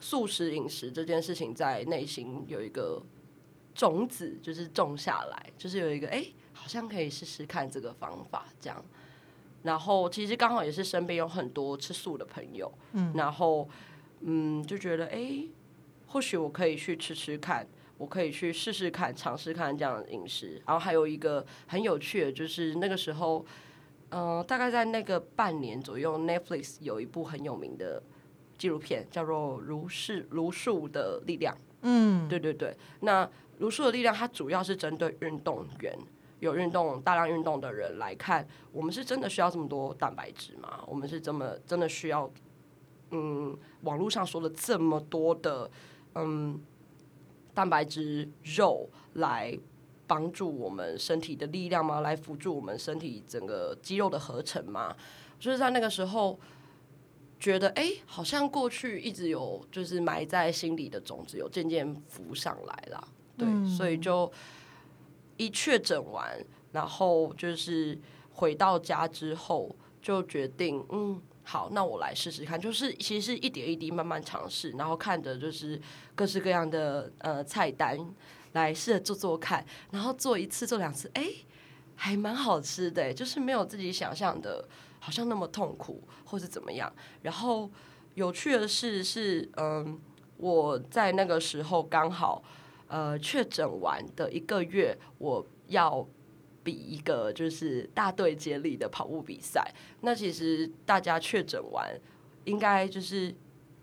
[0.00, 3.00] 素食饮食这件事情在内心有一个
[3.74, 8.84] 种子，就是种下来，就是有一个哎、欸，好像可以试试看这个方法这样。
[9.62, 13.68] 然后其实刚好也是身边有很多吃素的朋友，嗯，然后
[14.20, 15.50] 嗯就觉得哎、欸，
[16.06, 20.62] 或许我可以去吃吃看，我可以去试试看，尝试看这样的饮食。
[20.66, 23.44] 然后还有一个很有趣的，就是那个时候，
[24.08, 28.02] 嗯、呃，大概在那个半年左右，Netflix 有一部很有名的。
[28.60, 31.54] 纪录片叫做《如是如数的力量》。
[31.80, 32.76] 嗯，对对对。
[33.00, 35.98] 那如数的力量，它主要是针对运动员，
[36.40, 40.84] 有运动大量运动的人来看，我们是真的需要这么多蛋白质吗？
[40.86, 42.30] 我们是这么真的需要？
[43.12, 45.70] 嗯，网络上说了这么多的
[46.16, 46.60] 嗯
[47.54, 49.58] 蛋白质肉来
[50.06, 52.00] 帮助我们身体的力量吗？
[52.00, 54.94] 来辅助我们身体整个肌肉的合成吗？
[55.38, 56.38] 就是在那个时候
[57.40, 63.08] 觉得，哎、欸，好像过去一直有就是埋在心里的种子，有渐渐浮上来了。
[63.36, 64.30] 对，嗯、所以就
[65.36, 66.38] 一确诊完，
[66.70, 67.98] 然后就是
[68.34, 71.20] 回到家之后，就决定，嗯。
[71.42, 75.80] 好，那我来试试看，就是其实是一点一滴慢慢尝试，然后看着就是
[76.14, 77.98] 各式各样的呃菜单
[78.52, 81.26] 来试着做做看，然后做一次做两次，哎，
[81.96, 84.64] 还蛮好吃的，就是没有自己想象的，
[85.00, 86.92] 好像那么痛苦或是怎么样。
[87.22, 87.68] 然后
[88.14, 89.98] 有趣的是是，嗯，
[90.36, 92.40] 我在那个时候刚好
[92.86, 96.06] 呃确诊完的一个月，我要。
[96.62, 99.66] 比一个就是大队接力的跑步比赛，
[100.02, 101.90] 那其实大家确诊完，
[102.44, 103.34] 应该就是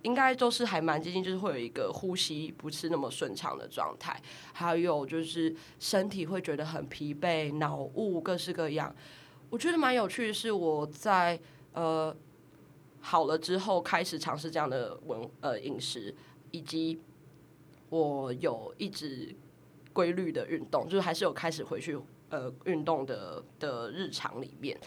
[0.04, 4.22] 应该都是还蛮接近，就是会有一个呼吸不是那么顺畅的状态，
[4.54, 8.96] 还有就是身体会觉得很疲惫、脑雾各式各样。
[9.50, 11.40] 我觉得蛮有趣的是，我在
[11.74, 12.16] 呃
[13.00, 16.16] 好了之后开始尝试这样的文呃饮食，
[16.52, 17.00] 以及
[17.90, 19.36] 我有一直
[19.94, 21.98] 规律的运动，就是还是有开始回去。
[22.30, 24.78] 呃，运动的的日常里面，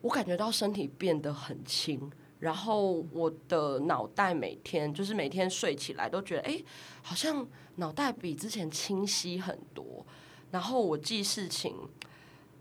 [0.00, 2.08] 我感觉到身体变得很轻，
[2.38, 6.62] 然后我的脑袋每天就是每天睡起来都觉得，哎，
[7.02, 10.06] 好像脑袋比之前清晰很多。
[10.52, 11.74] 然后我记事情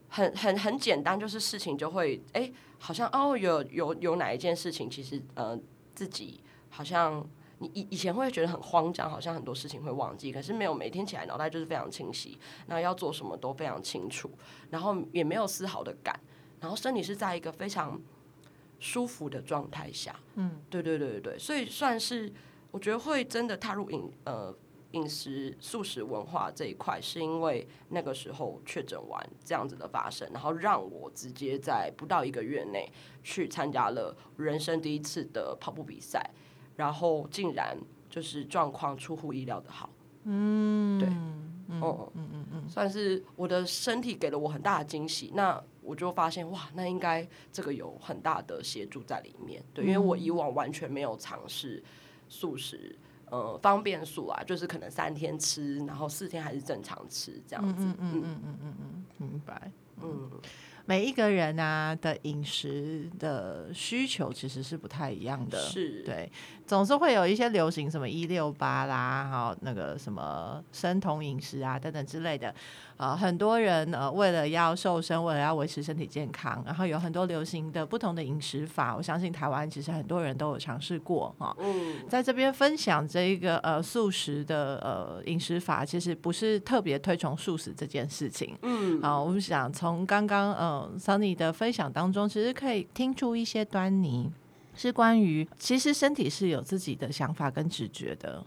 [0.09, 5.59] 很很很简单，就是事情就会，哎，好像哦，有有有哪一件事情，其实呃
[5.95, 7.27] 自己好像。
[7.59, 14.29] 你以以前会觉得很慌张，好像很多事情会忘记，可是没有，每天起来脑袋就是非常清晰，那要做什么都非常清楚，
[14.69, 16.15] 然后也没有丝毫的赶，
[16.59, 17.99] 然后身体是在一个非常
[18.79, 22.31] 舒服的状态下，嗯，对对对对对，所以算是
[22.69, 24.55] 我觉得会真的踏入影呃
[24.91, 32.91] 饮食素食文化这一块，是因为那个时候确诊完这样子的发生，然后让我直接在不到一个月内
[33.23, 36.29] 去参加了人生第一次的跑步比赛。
[36.75, 37.75] 然后竟然
[38.07, 39.89] 就是状况出乎意料的好，
[40.25, 45.31] 嗯，对，嗯嗯嗯嗯，算是我的身体给了我很大的惊喜。
[45.33, 51.83] 那我就发现哇，那应该这个有很大的协助在里面，对，因为我以往完全没有尝试
[52.29, 52.95] 素食，
[53.29, 60.29] 呃，方便素啊，就是可能三天吃，然后四天还是正常吃这样子，嗯嗯嗯嗯嗯，明白，嗯。
[60.89, 66.31] 每一个人啊的饮食的需求其实是不太一样的，是对，
[66.65, 72.55] 总是会有一些流行什么一六八啦，好，那个什么生酮饮食啊等等之类的。
[72.97, 78.95] 呃，很多人呃为了要瘦身，为了要维持身体健康，然后有很多流行的不同的饮食法。
[78.95, 81.55] 我相信台湾其实很多人都有尝试过哈。
[81.59, 88.57] 嗯，在这边分享这一个呃素食的呃饮食法，其实不是特别推崇素食这件事情。
[88.63, 94.31] 嗯，啊，我们想从刚刚呃 Sunny 的分享当中，其实可以听出一些端倪，
[94.75, 98.43] 是关于其实身体是有自己的想法跟直觉的。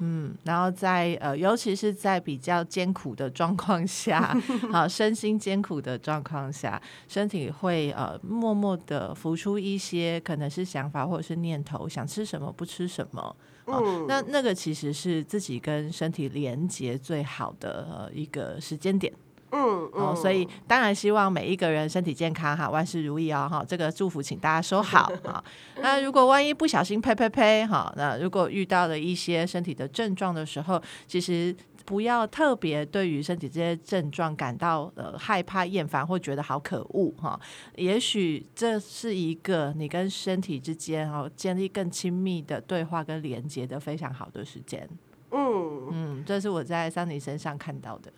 [0.00, 4.36] 嗯嗯，然后在呃，尤其是在比较艰苦的状况下，
[4.72, 13.20] 啊，身心艰苦的状况下，身体会呃默默的浮出一些可能是想法或者是念头，想吃什么不吃什么，
[13.66, 19.12] 啊，嗯，那那个其实是自己跟身体连接最好的呃一个时间点。
[19.52, 25.42] 嗯，哦，所以当然希望每一个人身体健康哈，万事如意哦哈，这个祝福请大家收好 啊。
[25.80, 37.38] 那如果万一不小心呸呸呸哈，那如果遇到了一些身体的症状的时候，其实不要特别对于身体这些症状感到呃害怕、厌烦或觉得好可恶哈。
[37.74, 44.88] 也许这是一个你跟身体之间哦建立更亲密的对话跟连接的非常好的时间。
[45.32, 48.12] 嗯嗯，这是我在 Sunny 身上看到的。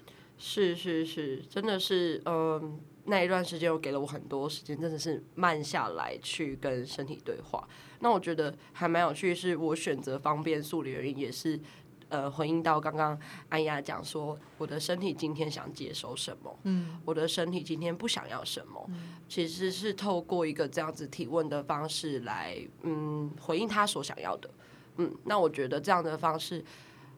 [0.45, 7.67] 是是是，真的是，嗯，那一段时间又给了我很多时间，真的是慢下来去跟身体对话。
[8.01, 11.61] 那我觉得还蛮有趣，是我选择方便素的原因，也是
[12.09, 13.17] 呃回应到刚刚
[13.51, 24.51] 安雅讲说，我的身体今天想接受什么，嗯，我的身体今天不想要什么，嗯，其实是透过一个这样子提问的方式来，嗯，回应他所想要的，
[24.97, 26.65] 嗯，那我觉得这样的方式。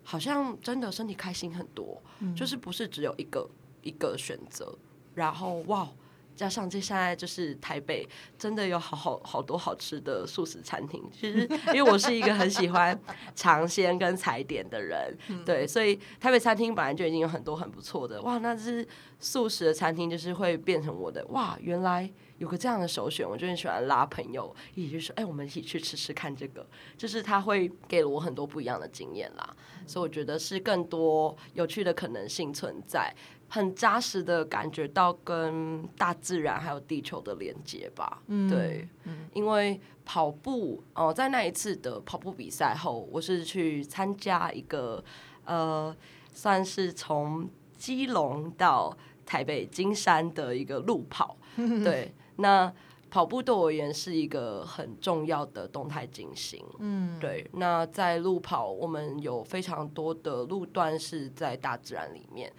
[0.04, 3.48] 好像真的身体开心很多，嗯、就是不是只有一个
[3.82, 4.78] 一个选择，
[5.14, 5.88] 然后哇，
[6.34, 8.06] 加上接下来就是台北，
[8.38, 11.02] 真的有好好好多好吃的素食餐厅。
[11.12, 12.98] 其实，因为我是一个很喜欢
[13.34, 15.16] 尝鲜跟踩点的人，
[15.46, 18.20] 对，所以台北餐厅本来就已经有很多很不错的。
[18.22, 18.86] 哇，那是
[19.18, 26.66] 素食的餐厅，就是会变成我的哇，原来有个这样的首选，我就很喜欢拉朋友一起去说，哎，我们一起去吃吃看这个，
[26.96, 29.56] 就是他会给了我很多不一样的经验啦。
[29.86, 33.14] 所以我觉得是更多有趣的可能性存在。
[33.54, 45.04] 很扎实的感觉到跟大自然还有地球的连接吧，嗯、对，嗯、因为跑步哦、呃，在那一次的跑步比赛后，我是去参加一个
[45.44, 45.94] 呃，
[46.32, 47.48] 算是从
[47.78, 48.92] 基隆到
[49.24, 52.72] 台北金山的一个路跑， 对，那
[53.08, 62.52] 跑步对我而言是一个很重要的动态进行，嗯，对，那在路跑，我们有非常多的路段是在大自然里面。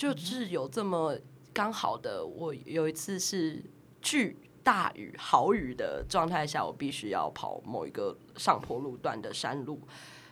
[0.00, 1.14] 就是有这么
[1.52, 3.62] 刚好的，我有一次是
[4.00, 9.78] 巨大雨、豪雨的状态下，我必须要跑某一个上坡路段的山路，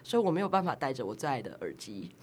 [0.02, 2.16] 所以我没有办法戴着我最爱的耳机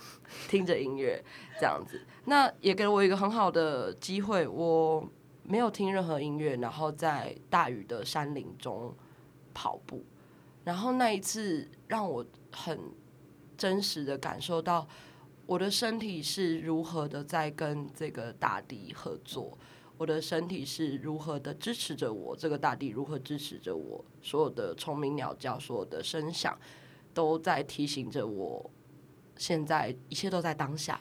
[0.50, 1.24] 听着音乐
[1.60, 2.02] 这样子。
[2.24, 5.08] 那也给了我一个很好的机会，我
[5.44, 8.92] 没有听任何音乐，然后在大雨的山林中
[9.54, 10.04] 跑步，
[10.64, 12.80] 然后那一次让我很
[13.56, 14.88] 真实的感受到。
[15.48, 19.58] 我的身体是如何的在跟这个大地合作？
[19.98, 22.36] 我的身体是如何的支持着我？
[22.36, 24.04] 这个大地如何支持着我？
[24.22, 26.58] 所有的虫鸣鸟叫，所有的声响，
[27.14, 28.70] 都在提醒着我，
[29.38, 31.00] 现在一切都在当下。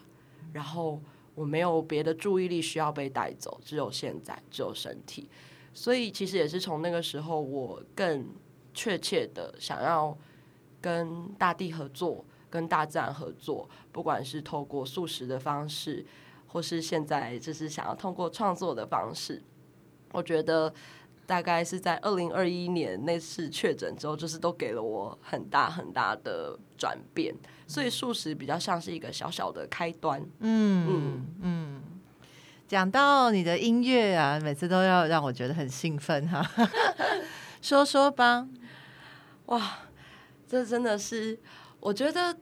[0.53, 1.01] 然后
[1.35, 5.29] 我没有别的注意力需要被带走，只有现在，只有身体。
[5.73, 8.29] 所以其实也是从那个时候，我更
[8.75, 10.17] 确切的想要
[10.81, 12.25] 跟大地合作。
[12.55, 16.07] 跟大自然合作，不管是透过素食的方式，
[16.47, 19.43] 或是现在就是想要通过创作的方式，
[20.13, 20.73] 我觉得
[21.27, 27.35] 大概是在二零二一年那次确诊之后，就是都给了我很大很大的转变，
[27.67, 30.23] 所以素食比较像是一个小小的开端。
[30.39, 31.83] 嗯嗯嗯，
[32.69, 36.49] 讲到你的音乐啊，每次都要让我觉得很兴奋哈，
[37.61, 38.47] 说说吧。
[39.47, 39.79] 哇，
[40.47, 41.41] 这真的是。
[41.81, 42.35] 我觉得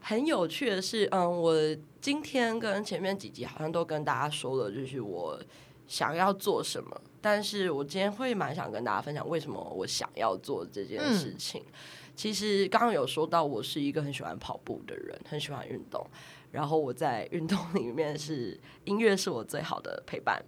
[0.00, 1.54] 很有趣的是，嗯，我
[2.00, 5.38] 今天跟前面几集好像都跟大家说了，就是我
[5.86, 7.00] 想要做什么。
[7.20, 11.62] 但是我今天会蛮想跟大家分享为什么我想要做这件事情。
[11.66, 11.72] 嗯、
[12.16, 16.04] 其实刚刚有说到，我是一个很喜欢跑步的人，很喜欢运动。
[16.50, 20.42] 然后我在运动里面是音乐是我最好的陪伴。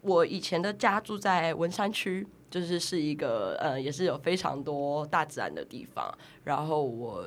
[0.00, 2.26] 我以前的家住在文山区。
[2.50, 6.12] 就是是一个呃，也是有非常多大自然的地方。
[6.42, 7.24] 然后我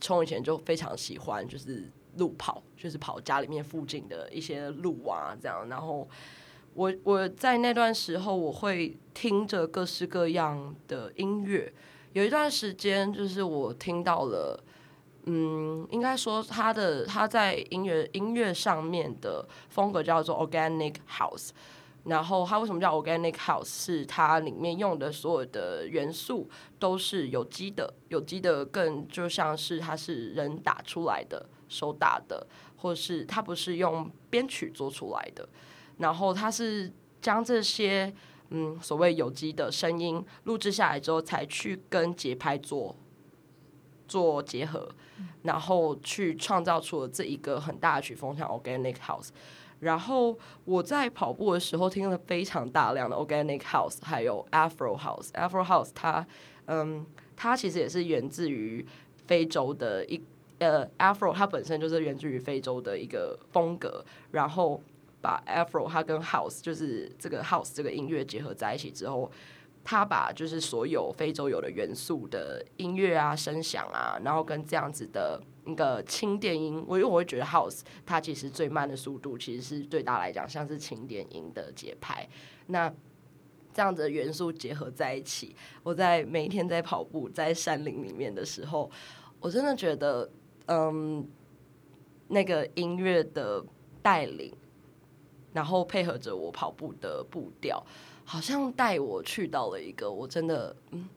[0.00, 5.68] 从以前就非常喜欢，就是路跑，就是跑家里面附近的一些路啊，这样。
[5.68, 6.08] 然后
[6.74, 11.72] 我我在那段时候，我会听着各式各样的音乐。
[12.12, 14.64] 有一段时间，就是我听到了，
[15.24, 21.50] 嗯，应该说他的他在音乐音乐上面的风格叫做 Organic House。
[22.08, 23.66] 然后它为什么叫 Organic House？
[23.66, 26.48] 是它里面用的所有的元素
[26.78, 32.46] 都是有机的，有机的更就像是它是人打出来的，手打的，
[32.78, 35.46] 或是它不是用编曲做出来的。
[35.98, 36.90] 然后它是
[37.20, 38.12] 将这些
[38.50, 42.96] 嗯所谓有机的声音录制下来之后，才去跟节拍做
[44.06, 44.88] 做结合，
[45.42, 49.28] 然后去创造出了这一个很大的曲风，像 Organic House。
[49.80, 55.28] 然后我在跑步的时候听了非常大量的 Organic House，还有 Afro House。
[55.32, 56.26] Afro House 它，
[56.66, 57.06] 嗯，
[57.36, 58.84] 它其实也是源自于
[59.26, 60.20] 非洲的一
[60.58, 64.04] 呃 Afro，它本身就是源自于非洲的一个风格。
[64.32, 64.82] 然后
[65.20, 69.30] 把 Afro 它跟 House 就是这个 House 这个音乐结合在一起之后，
[69.84, 75.40] 它把就是所有非洲有的元素的音乐啊、声响啊，然后跟这样子的。
[75.68, 82.26] 一个轻电音，我因为我会觉得 house 它其实最慢的速度，其实是对大来讲像是轻电音的节拍。
[82.66, 82.92] 那
[83.74, 88.90] 这样子的元素结合在一起，我在每一天在跑步在山林里面的时候，
[89.38, 90.28] 我真的觉得，
[90.66, 91.24] 嗯，
[92.28, 93.64] 那个音乐的
[94.02, 94.52] 带领，
[95.52, 97.84] 然后配合着我跑步的步调，
[98.24, 101.08] 好像带我去到了一个我真的，嗯，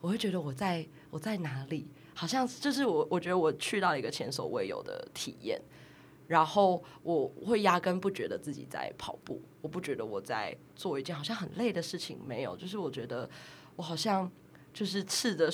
[0.00, 1.88] 我会觉得我在我在哪里？
[2.14, 5.60] 好像就是我，我觉得我去到一个前所未有的体验，
[6.26, 13.28] 然后我会压根不觉得自己在跑步，我不觉得我在做一件好像很累的事情，没有，就是我觉得
[13.76, 14.30] 我好像
[14.72, 15.50] 就是赤着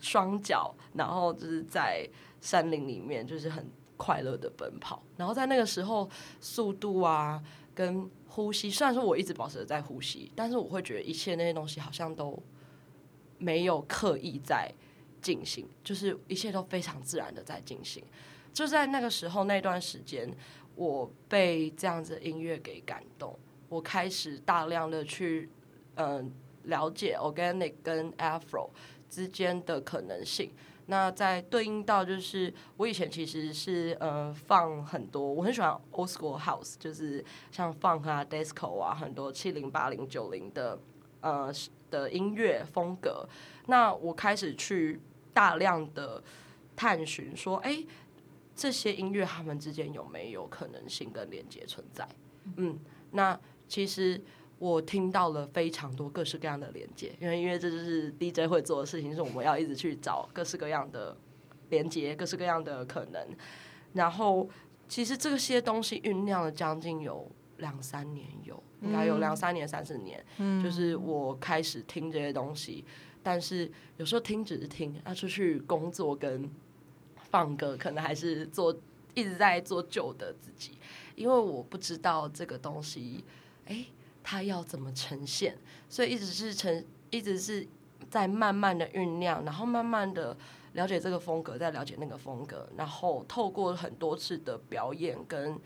[0.00, 2.08] 双脚，然后就是在
[2.40, 6.08] 山林里面，就是很快乐的奔跑，然后在那个时候，
[6.40, 7.40] 速度啊，
[7.74, 8.68] 跟呼吸。
[8.68, 12.42] 虽然说我一直保持着在呼吸，但是我会觉得一切那些东西好像都
[13.38, 14.72] 没有刻意在
[15.22, 18.04] 进行，就是一切都非常自然的在进行。
[18.52, 20.30] 就在那个时候那段时间，
[20.74, 23.38] 我被这样子的音乐给感动，
[23.70, 25.48] 我开始大量的去
[25.94, 26.32] 嗯、
[26.64, 28.70] 了解 organic 跟 Afro
[29.08, 30.50] 之间的可能性。
[30.86, 40.78] 那在对应到就是我以前其实是呃放很多，我很喜欢 old school house，就是像 funk 啊、disco 啊，很多七零八零九零的
[41.20, 41.52] 呃
[41.90, 43.28] 的音乐风格。
[43.66, 44.98] 那我开始去
[45.32, 46.22] 大量的
[46.76, 47.84] 探寻，说，哎，
[48.54, 52.08] 这些音乐他们之间有没有可能性跟连接存在？
[52.56, 52.78] 嗯，
[53.10, 54.20] 那其实。
[54.58, 61.16] 我听到了非常多各式各样的连接，因为因为这就是 DJ 会做的事情，是我们要一直去找各式各样的
[61.70, 63.26] 连接，各式各样的可能。
[63.92, 64.48] 然后，
[64.86, 70.24] 其实这些东西酝酿了将近有两三年有，有应该有两三年、三四年。
[70.36, 72.84] 嗯，就是我开始听这些东西，
[73.22, 76.50] 但是有时候听只是听，要出去工作跟
[77.16, 78.76] 放歌，可能还是做
[79.14, 80.78] 一直在做旧的自己，
[81.14, 83.24] 因为我不知道这个东西，
[83.66, 83.86] 哎。
[84.24, 85.58] 它要怎么呈现？
[85.88, 87.66] 所以一直是呈，一直是
[88.08, 90.36] 在慢慢的酝酿，然后慢慢的
[90.74, 95.58] 了解这个风格，再了解那个风格，然后透过很多次的表演跟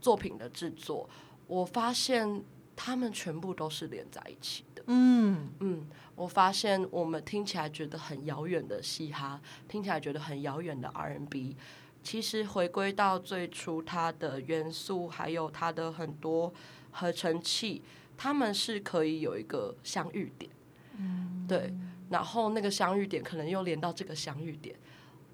[0.00, 1.08] 作品的制作，
[1.46, 2.42] 我发现
[2.74, 4.82] 他们全部都是连在一起的。
[4.88, 5.86] 嗯嗯，
[6.20, 11.56] 我发现我们听起来觉得很遥远的嘻哈，听起来觉得很遥远的 R&B，
[12.02, 16.52] 其实回归到最初它的元素，还有它的很多
[16.90, 17.80] 合成器。
[18.18, 20.52] 它们是可以有一个相遇点，
[20.98, 21.72] 嗯，对，
[22.10, 24.76] 然后那个相遇点可能又连到这个相遇点，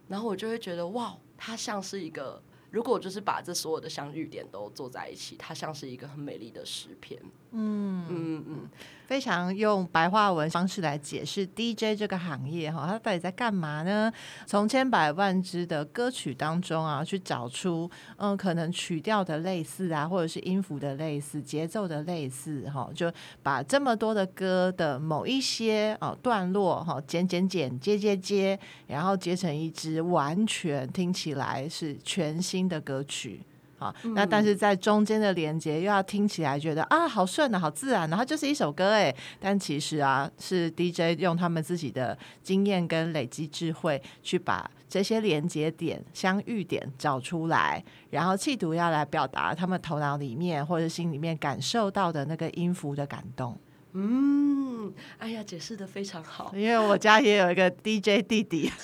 [0.07, 7.20] 然后我就会觉得哇，它像是一个，如果就是把这所有的相遇点都做在一起，它像是一个很美丽的诗篇，
[7.57, 8.68] 嗯嗯嗯。
[9.07, 14.12] 非常用白话文方式来解释 DJ 这个行业哈，它到底在干嘛呢？
[14.46, 23.09] 从千百万支的歌曲当中啊，去找出嗯，可能曲调的类似啊，或者是音符的类似、节奏的类似哈，就
[23.44, 33.40] 把这么多的歌的某一些哦段落哈，剪剪剪、接接接，然后结成一支完全听起来是全新的歌曲。
[33.78, 53.58] 好，那但是在中间的连接又要听起来觉得啊，好顺啊，好自然，然后就是一首歌哎，但其实啊，是 DJ 用他们自己的经验跟累积智慧，去把这些连接点、相遇点找出来，然后企图要来表达他们头脑里面或者心里面感受到的那个音符的感动。
[53.92, 58.72] 嗯，哎呀，解释的非常好，因为我家也有一个 DJ 弟弟。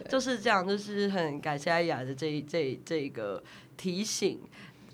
[0.00, 3.42] 哦就是这样，就是很感谢阿雅的这这这个
[3.76, 4.40] 提醒，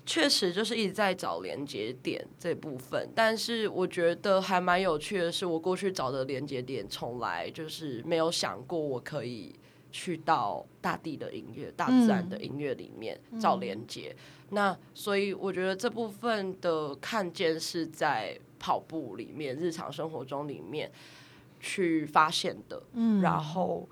[0.05, 3.09] 确实就是一直在找连接点这部分。
[3.15, 9.53] 但是我觉得还蛮有趣的是，我过去找的连接点，从来就是没有想过我可以
[9.91, 14.15] 去到大地的音乐、大自然的音乐里面找连接。
[14.17, 20.91] 嗯、那所以我觉得这部分的看见是在跑步里面、日常生活中里面
[21.59, 22.81] 去发现的。
[22.93, 23.87] 嗯，然后。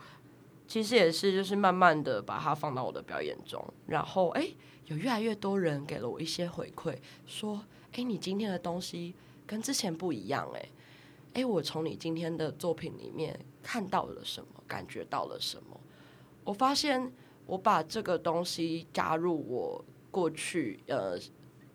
[0.69, 4.47] 其实也是，就是慢慢的把它放到我的表演中，然后哎，
[4.85, 6.95] 有越来越多人给了我一些回馈，
[7.25, 7.59] 说，
[7.93, 9.15] 哎，你今天的东西
[9.47, 10.69] 跟之前不一样，哎，
[11.33, 15.81] 哎，我从你今天的作品里面看到了什么，感觉到了什么？
[16.43, 17.11] 我发现
[17.47, 21.17] 我把这个东西加入我过去呃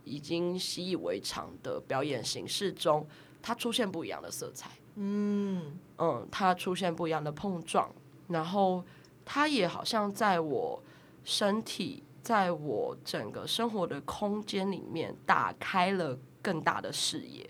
[0.05, 3.05] 已经习以为常的表演形式中，
[3.43, 7.93] 它出现不一样的色彩，嗯嗯，它出现不一样的碰撞。
[8.29, 8.85] 然后，
[9.25, 10.83] 它也好像在我
[11.25, 17.49] 身体，在我整个生活的空间里面打开了更大的视野。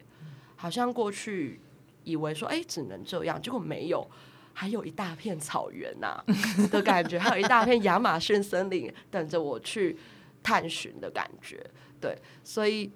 [0.57, 1.61] 好像过去
[2.05, 4.09] 以为说，哎，只能这样，结果没有，
[4.53, 6.25] 还有一大片草原呐、啊、
[6.71, 9.97] 的感觉，还有一大片亚马逊森林等着我去
[10.43, 11.65] 探寻的感觉。
[12.01, 12.91] 对，所以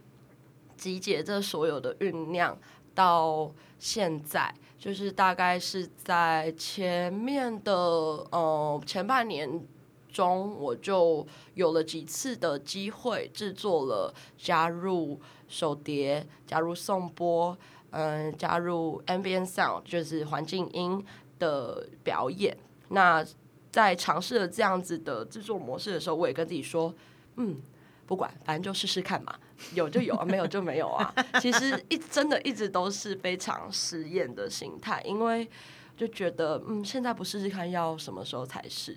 [0.76, 2.59] 集结这所有的酝酿
[2.95, 4.53] 到现在。
[4.79, 9.66] 就是大概是在前面的呃前半年
[10.12, 17.59] 中，我就有了几次的机会制作了加入手碟、加入颂钵，
[17.91, 21.05] 嗯、加入 ambient sound，就是环境音
[21.41, 22.57] 的表演。
[22.91, 23.26] 那
[23.70, 26.95] 在尝试了这样子的制作模式的时候，我也跟自己说，
[27.37, 27.61] 嗯。
[28.09, 29.38] 不管，反正就试试看嘛，
[29.74, 31.14] 有就有啊，没有就没有啊。
[31.42, 35.46] 其实一真的一直都是非常实验的心态，因为
[35.94, 38.96] 就觉得，嗯，现在不试试看，要什么时候才是？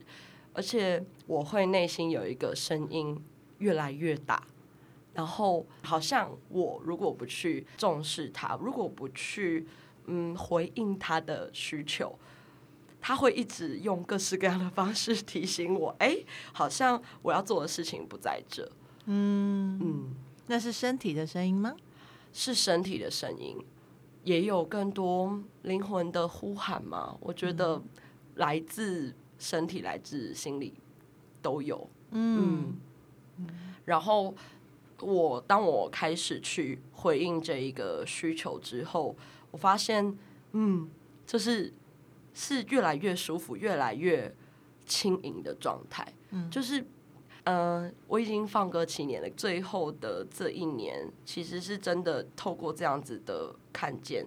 [0.54, 3.22] 而且我会内心有一个声音
[3.58, 4.42] 越来越大，
[5.14, 9.68] 然后好像我如果不去重视他，如果不去
[10.06, 12.18] 嗯回应他的需求，
[13.02, 16.18] 他会一直用各式各样的方式提醒我，哎，
[16.54, 18.72] 好像我要做的事情不在这。
[19.06, 20.16] 嗯嗯，
[20.48, 21.76] 那是身体的声音吗？
[22.34, 23.58] 是身体的声音，
[24.24, 27.18] 也有更多灵魂的呼喊吗？
[27.20, 27.82] 我觉得
[28.36, 30.74] 来自身体，来自心里
[31.42, 31.90] 都有。
[32.12, 32.76] 嗯，
[33.38, 33.48] 嗯，
[33.86, 34.34] 然后。
[35.04, 39.16] 我当我开始去回应这一个需求之后，
[39.50, 40.16] 我发现，
[40.52, 40.88] 嗯，
[41.26, 41.74] 就是
[42.36, 44.32] 是越来越舒服、越来越
[44.86, 46.08] 轻盈的状态。
[46.30, 46.86] 嗯，就是，
[47.44, 54.26] 嗯、呃，我已经放歌七年了，最后的这一年，其实是真的透过这样子的看见，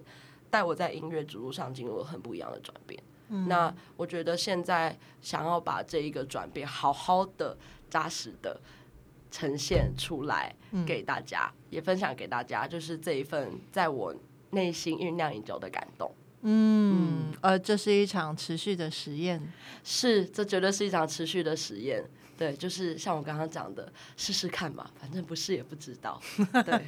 [0.49, 3.01] 带我在音乐之路上进入了很不一样的转变。
[3.29, 7.57] 嗯，那我觉得现在想要把这一个转变好好的、
[7.89, 8.59] 扎实的。
[9.31, 10.55] 呈现出来
[10.87, 14.15] 给大家，嗯、也分享给大家，就是这一份在我
[14.51, 16.09] 内心酝酿已久的感动。
[16.43, 19.51] 嗯，呃，这是一场持续的实验，
[19.83, 22.05] 是，这绝对是一场持续的实验。
[22.37, 26.19] 对，就是像我刚刚讲的，试试看嘛，反正不试也不知道。
[26.65, 26.85] 对，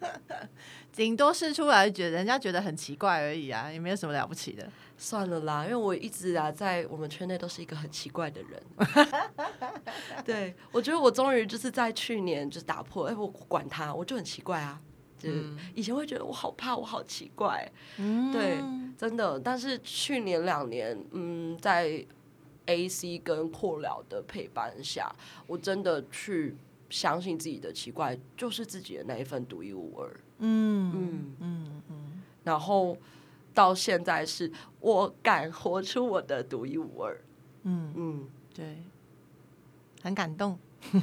[0.92, 4.68] 顶多试出来，觉得人家觉得很奇怪而已啊，也没有什么了不起的。
[4.98, 8.62] 算了啦，因为我一直啊，在我们圈内都是一个很奇怪的人。
[10.26, 14.80] 对，我觉得我终于就是在去年就打破，哎，我管他，我就很奇怪啊。
[15.18, 17.70] 就是以前会觉得我好怕，我好奇怪。
[17.98, 18.58] 嗯，对，
[18.96, 19.38] 真的。
[19.38, 22.02] 但是去年两年，嗯，在
[22.66, 25.14] AC 跟扩疗的陪伴下，
[25.46, 26.56] 我真的去
[26.88, 30.20] 相信自己的奇怪就是自己的那一份独一无二。
[30.38, 32.96] 嗯嗯嗯嗯，然后。
[33.52, 37.20] 到现在是我敢活出我的独一无二，
[37.64, 38.78] 嗯嗯，对，
[40.02, 40.56] 很感动。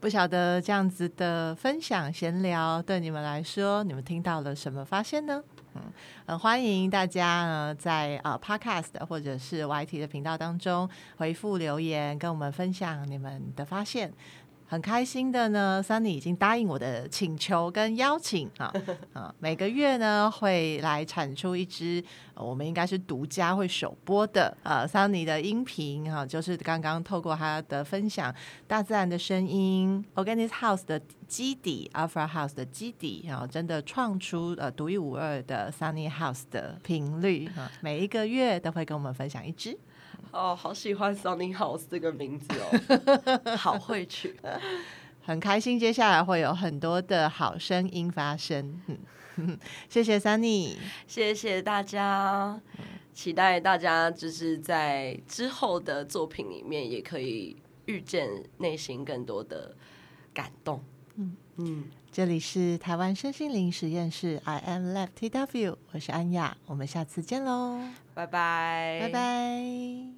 [0.00, 5.42] 不晓得这样子的分享闲聊对你们来说，你们听到了什么发现呢？
[5.74, 5.82] 嗯，
[6.24, 14.12] 很欢迎大家呢在啊 Podcast 或者是 YT 的频道当中回复留言，跟我们分享你们的发现。
[14.70, 18.70] 很开心的呢，Sunny 已经答应我的请求跟邀请啊
[19.14, 22.04] 啊，每个月呢会来产出一支，
[22.34, 28.34] 我们应该是独家会首播的呃 Sunny 的音频哈，就是刚刚透过他的分享，
[28.66, 39.78] 大自然的声音，Organic House 的基底，Alpha House 的基底，然后真的创出呃独一无二的 Sunny House 的频率啊，每一个月都会跟我们分享一支。
[40.32, 44.34] 哦，好喜欢 Sunny House 这个名字哦， 好会取，
[45.22, 45.78] 很开心。
[45.78, 48.80] 接下来会有很多的好声音发生。
[49.36, 49.58] 嗯，
[49.88, 50.76] 谢谢 Sunny，
[51.06, 52.60] 谢谢大家，
[53.14, 57.56] 期待大家就是在之后的作品里面也可以
[57.86, 59.74] 遇见内心更多的
[60.34, 60.82] 感动。
[61.16, 67.80] 嗯嗯，这里是台湾身心灵实验室，I am Lab TW，我是安雅，我们下次见喽，
[68.14, 70.17] 拜拜，拜拜。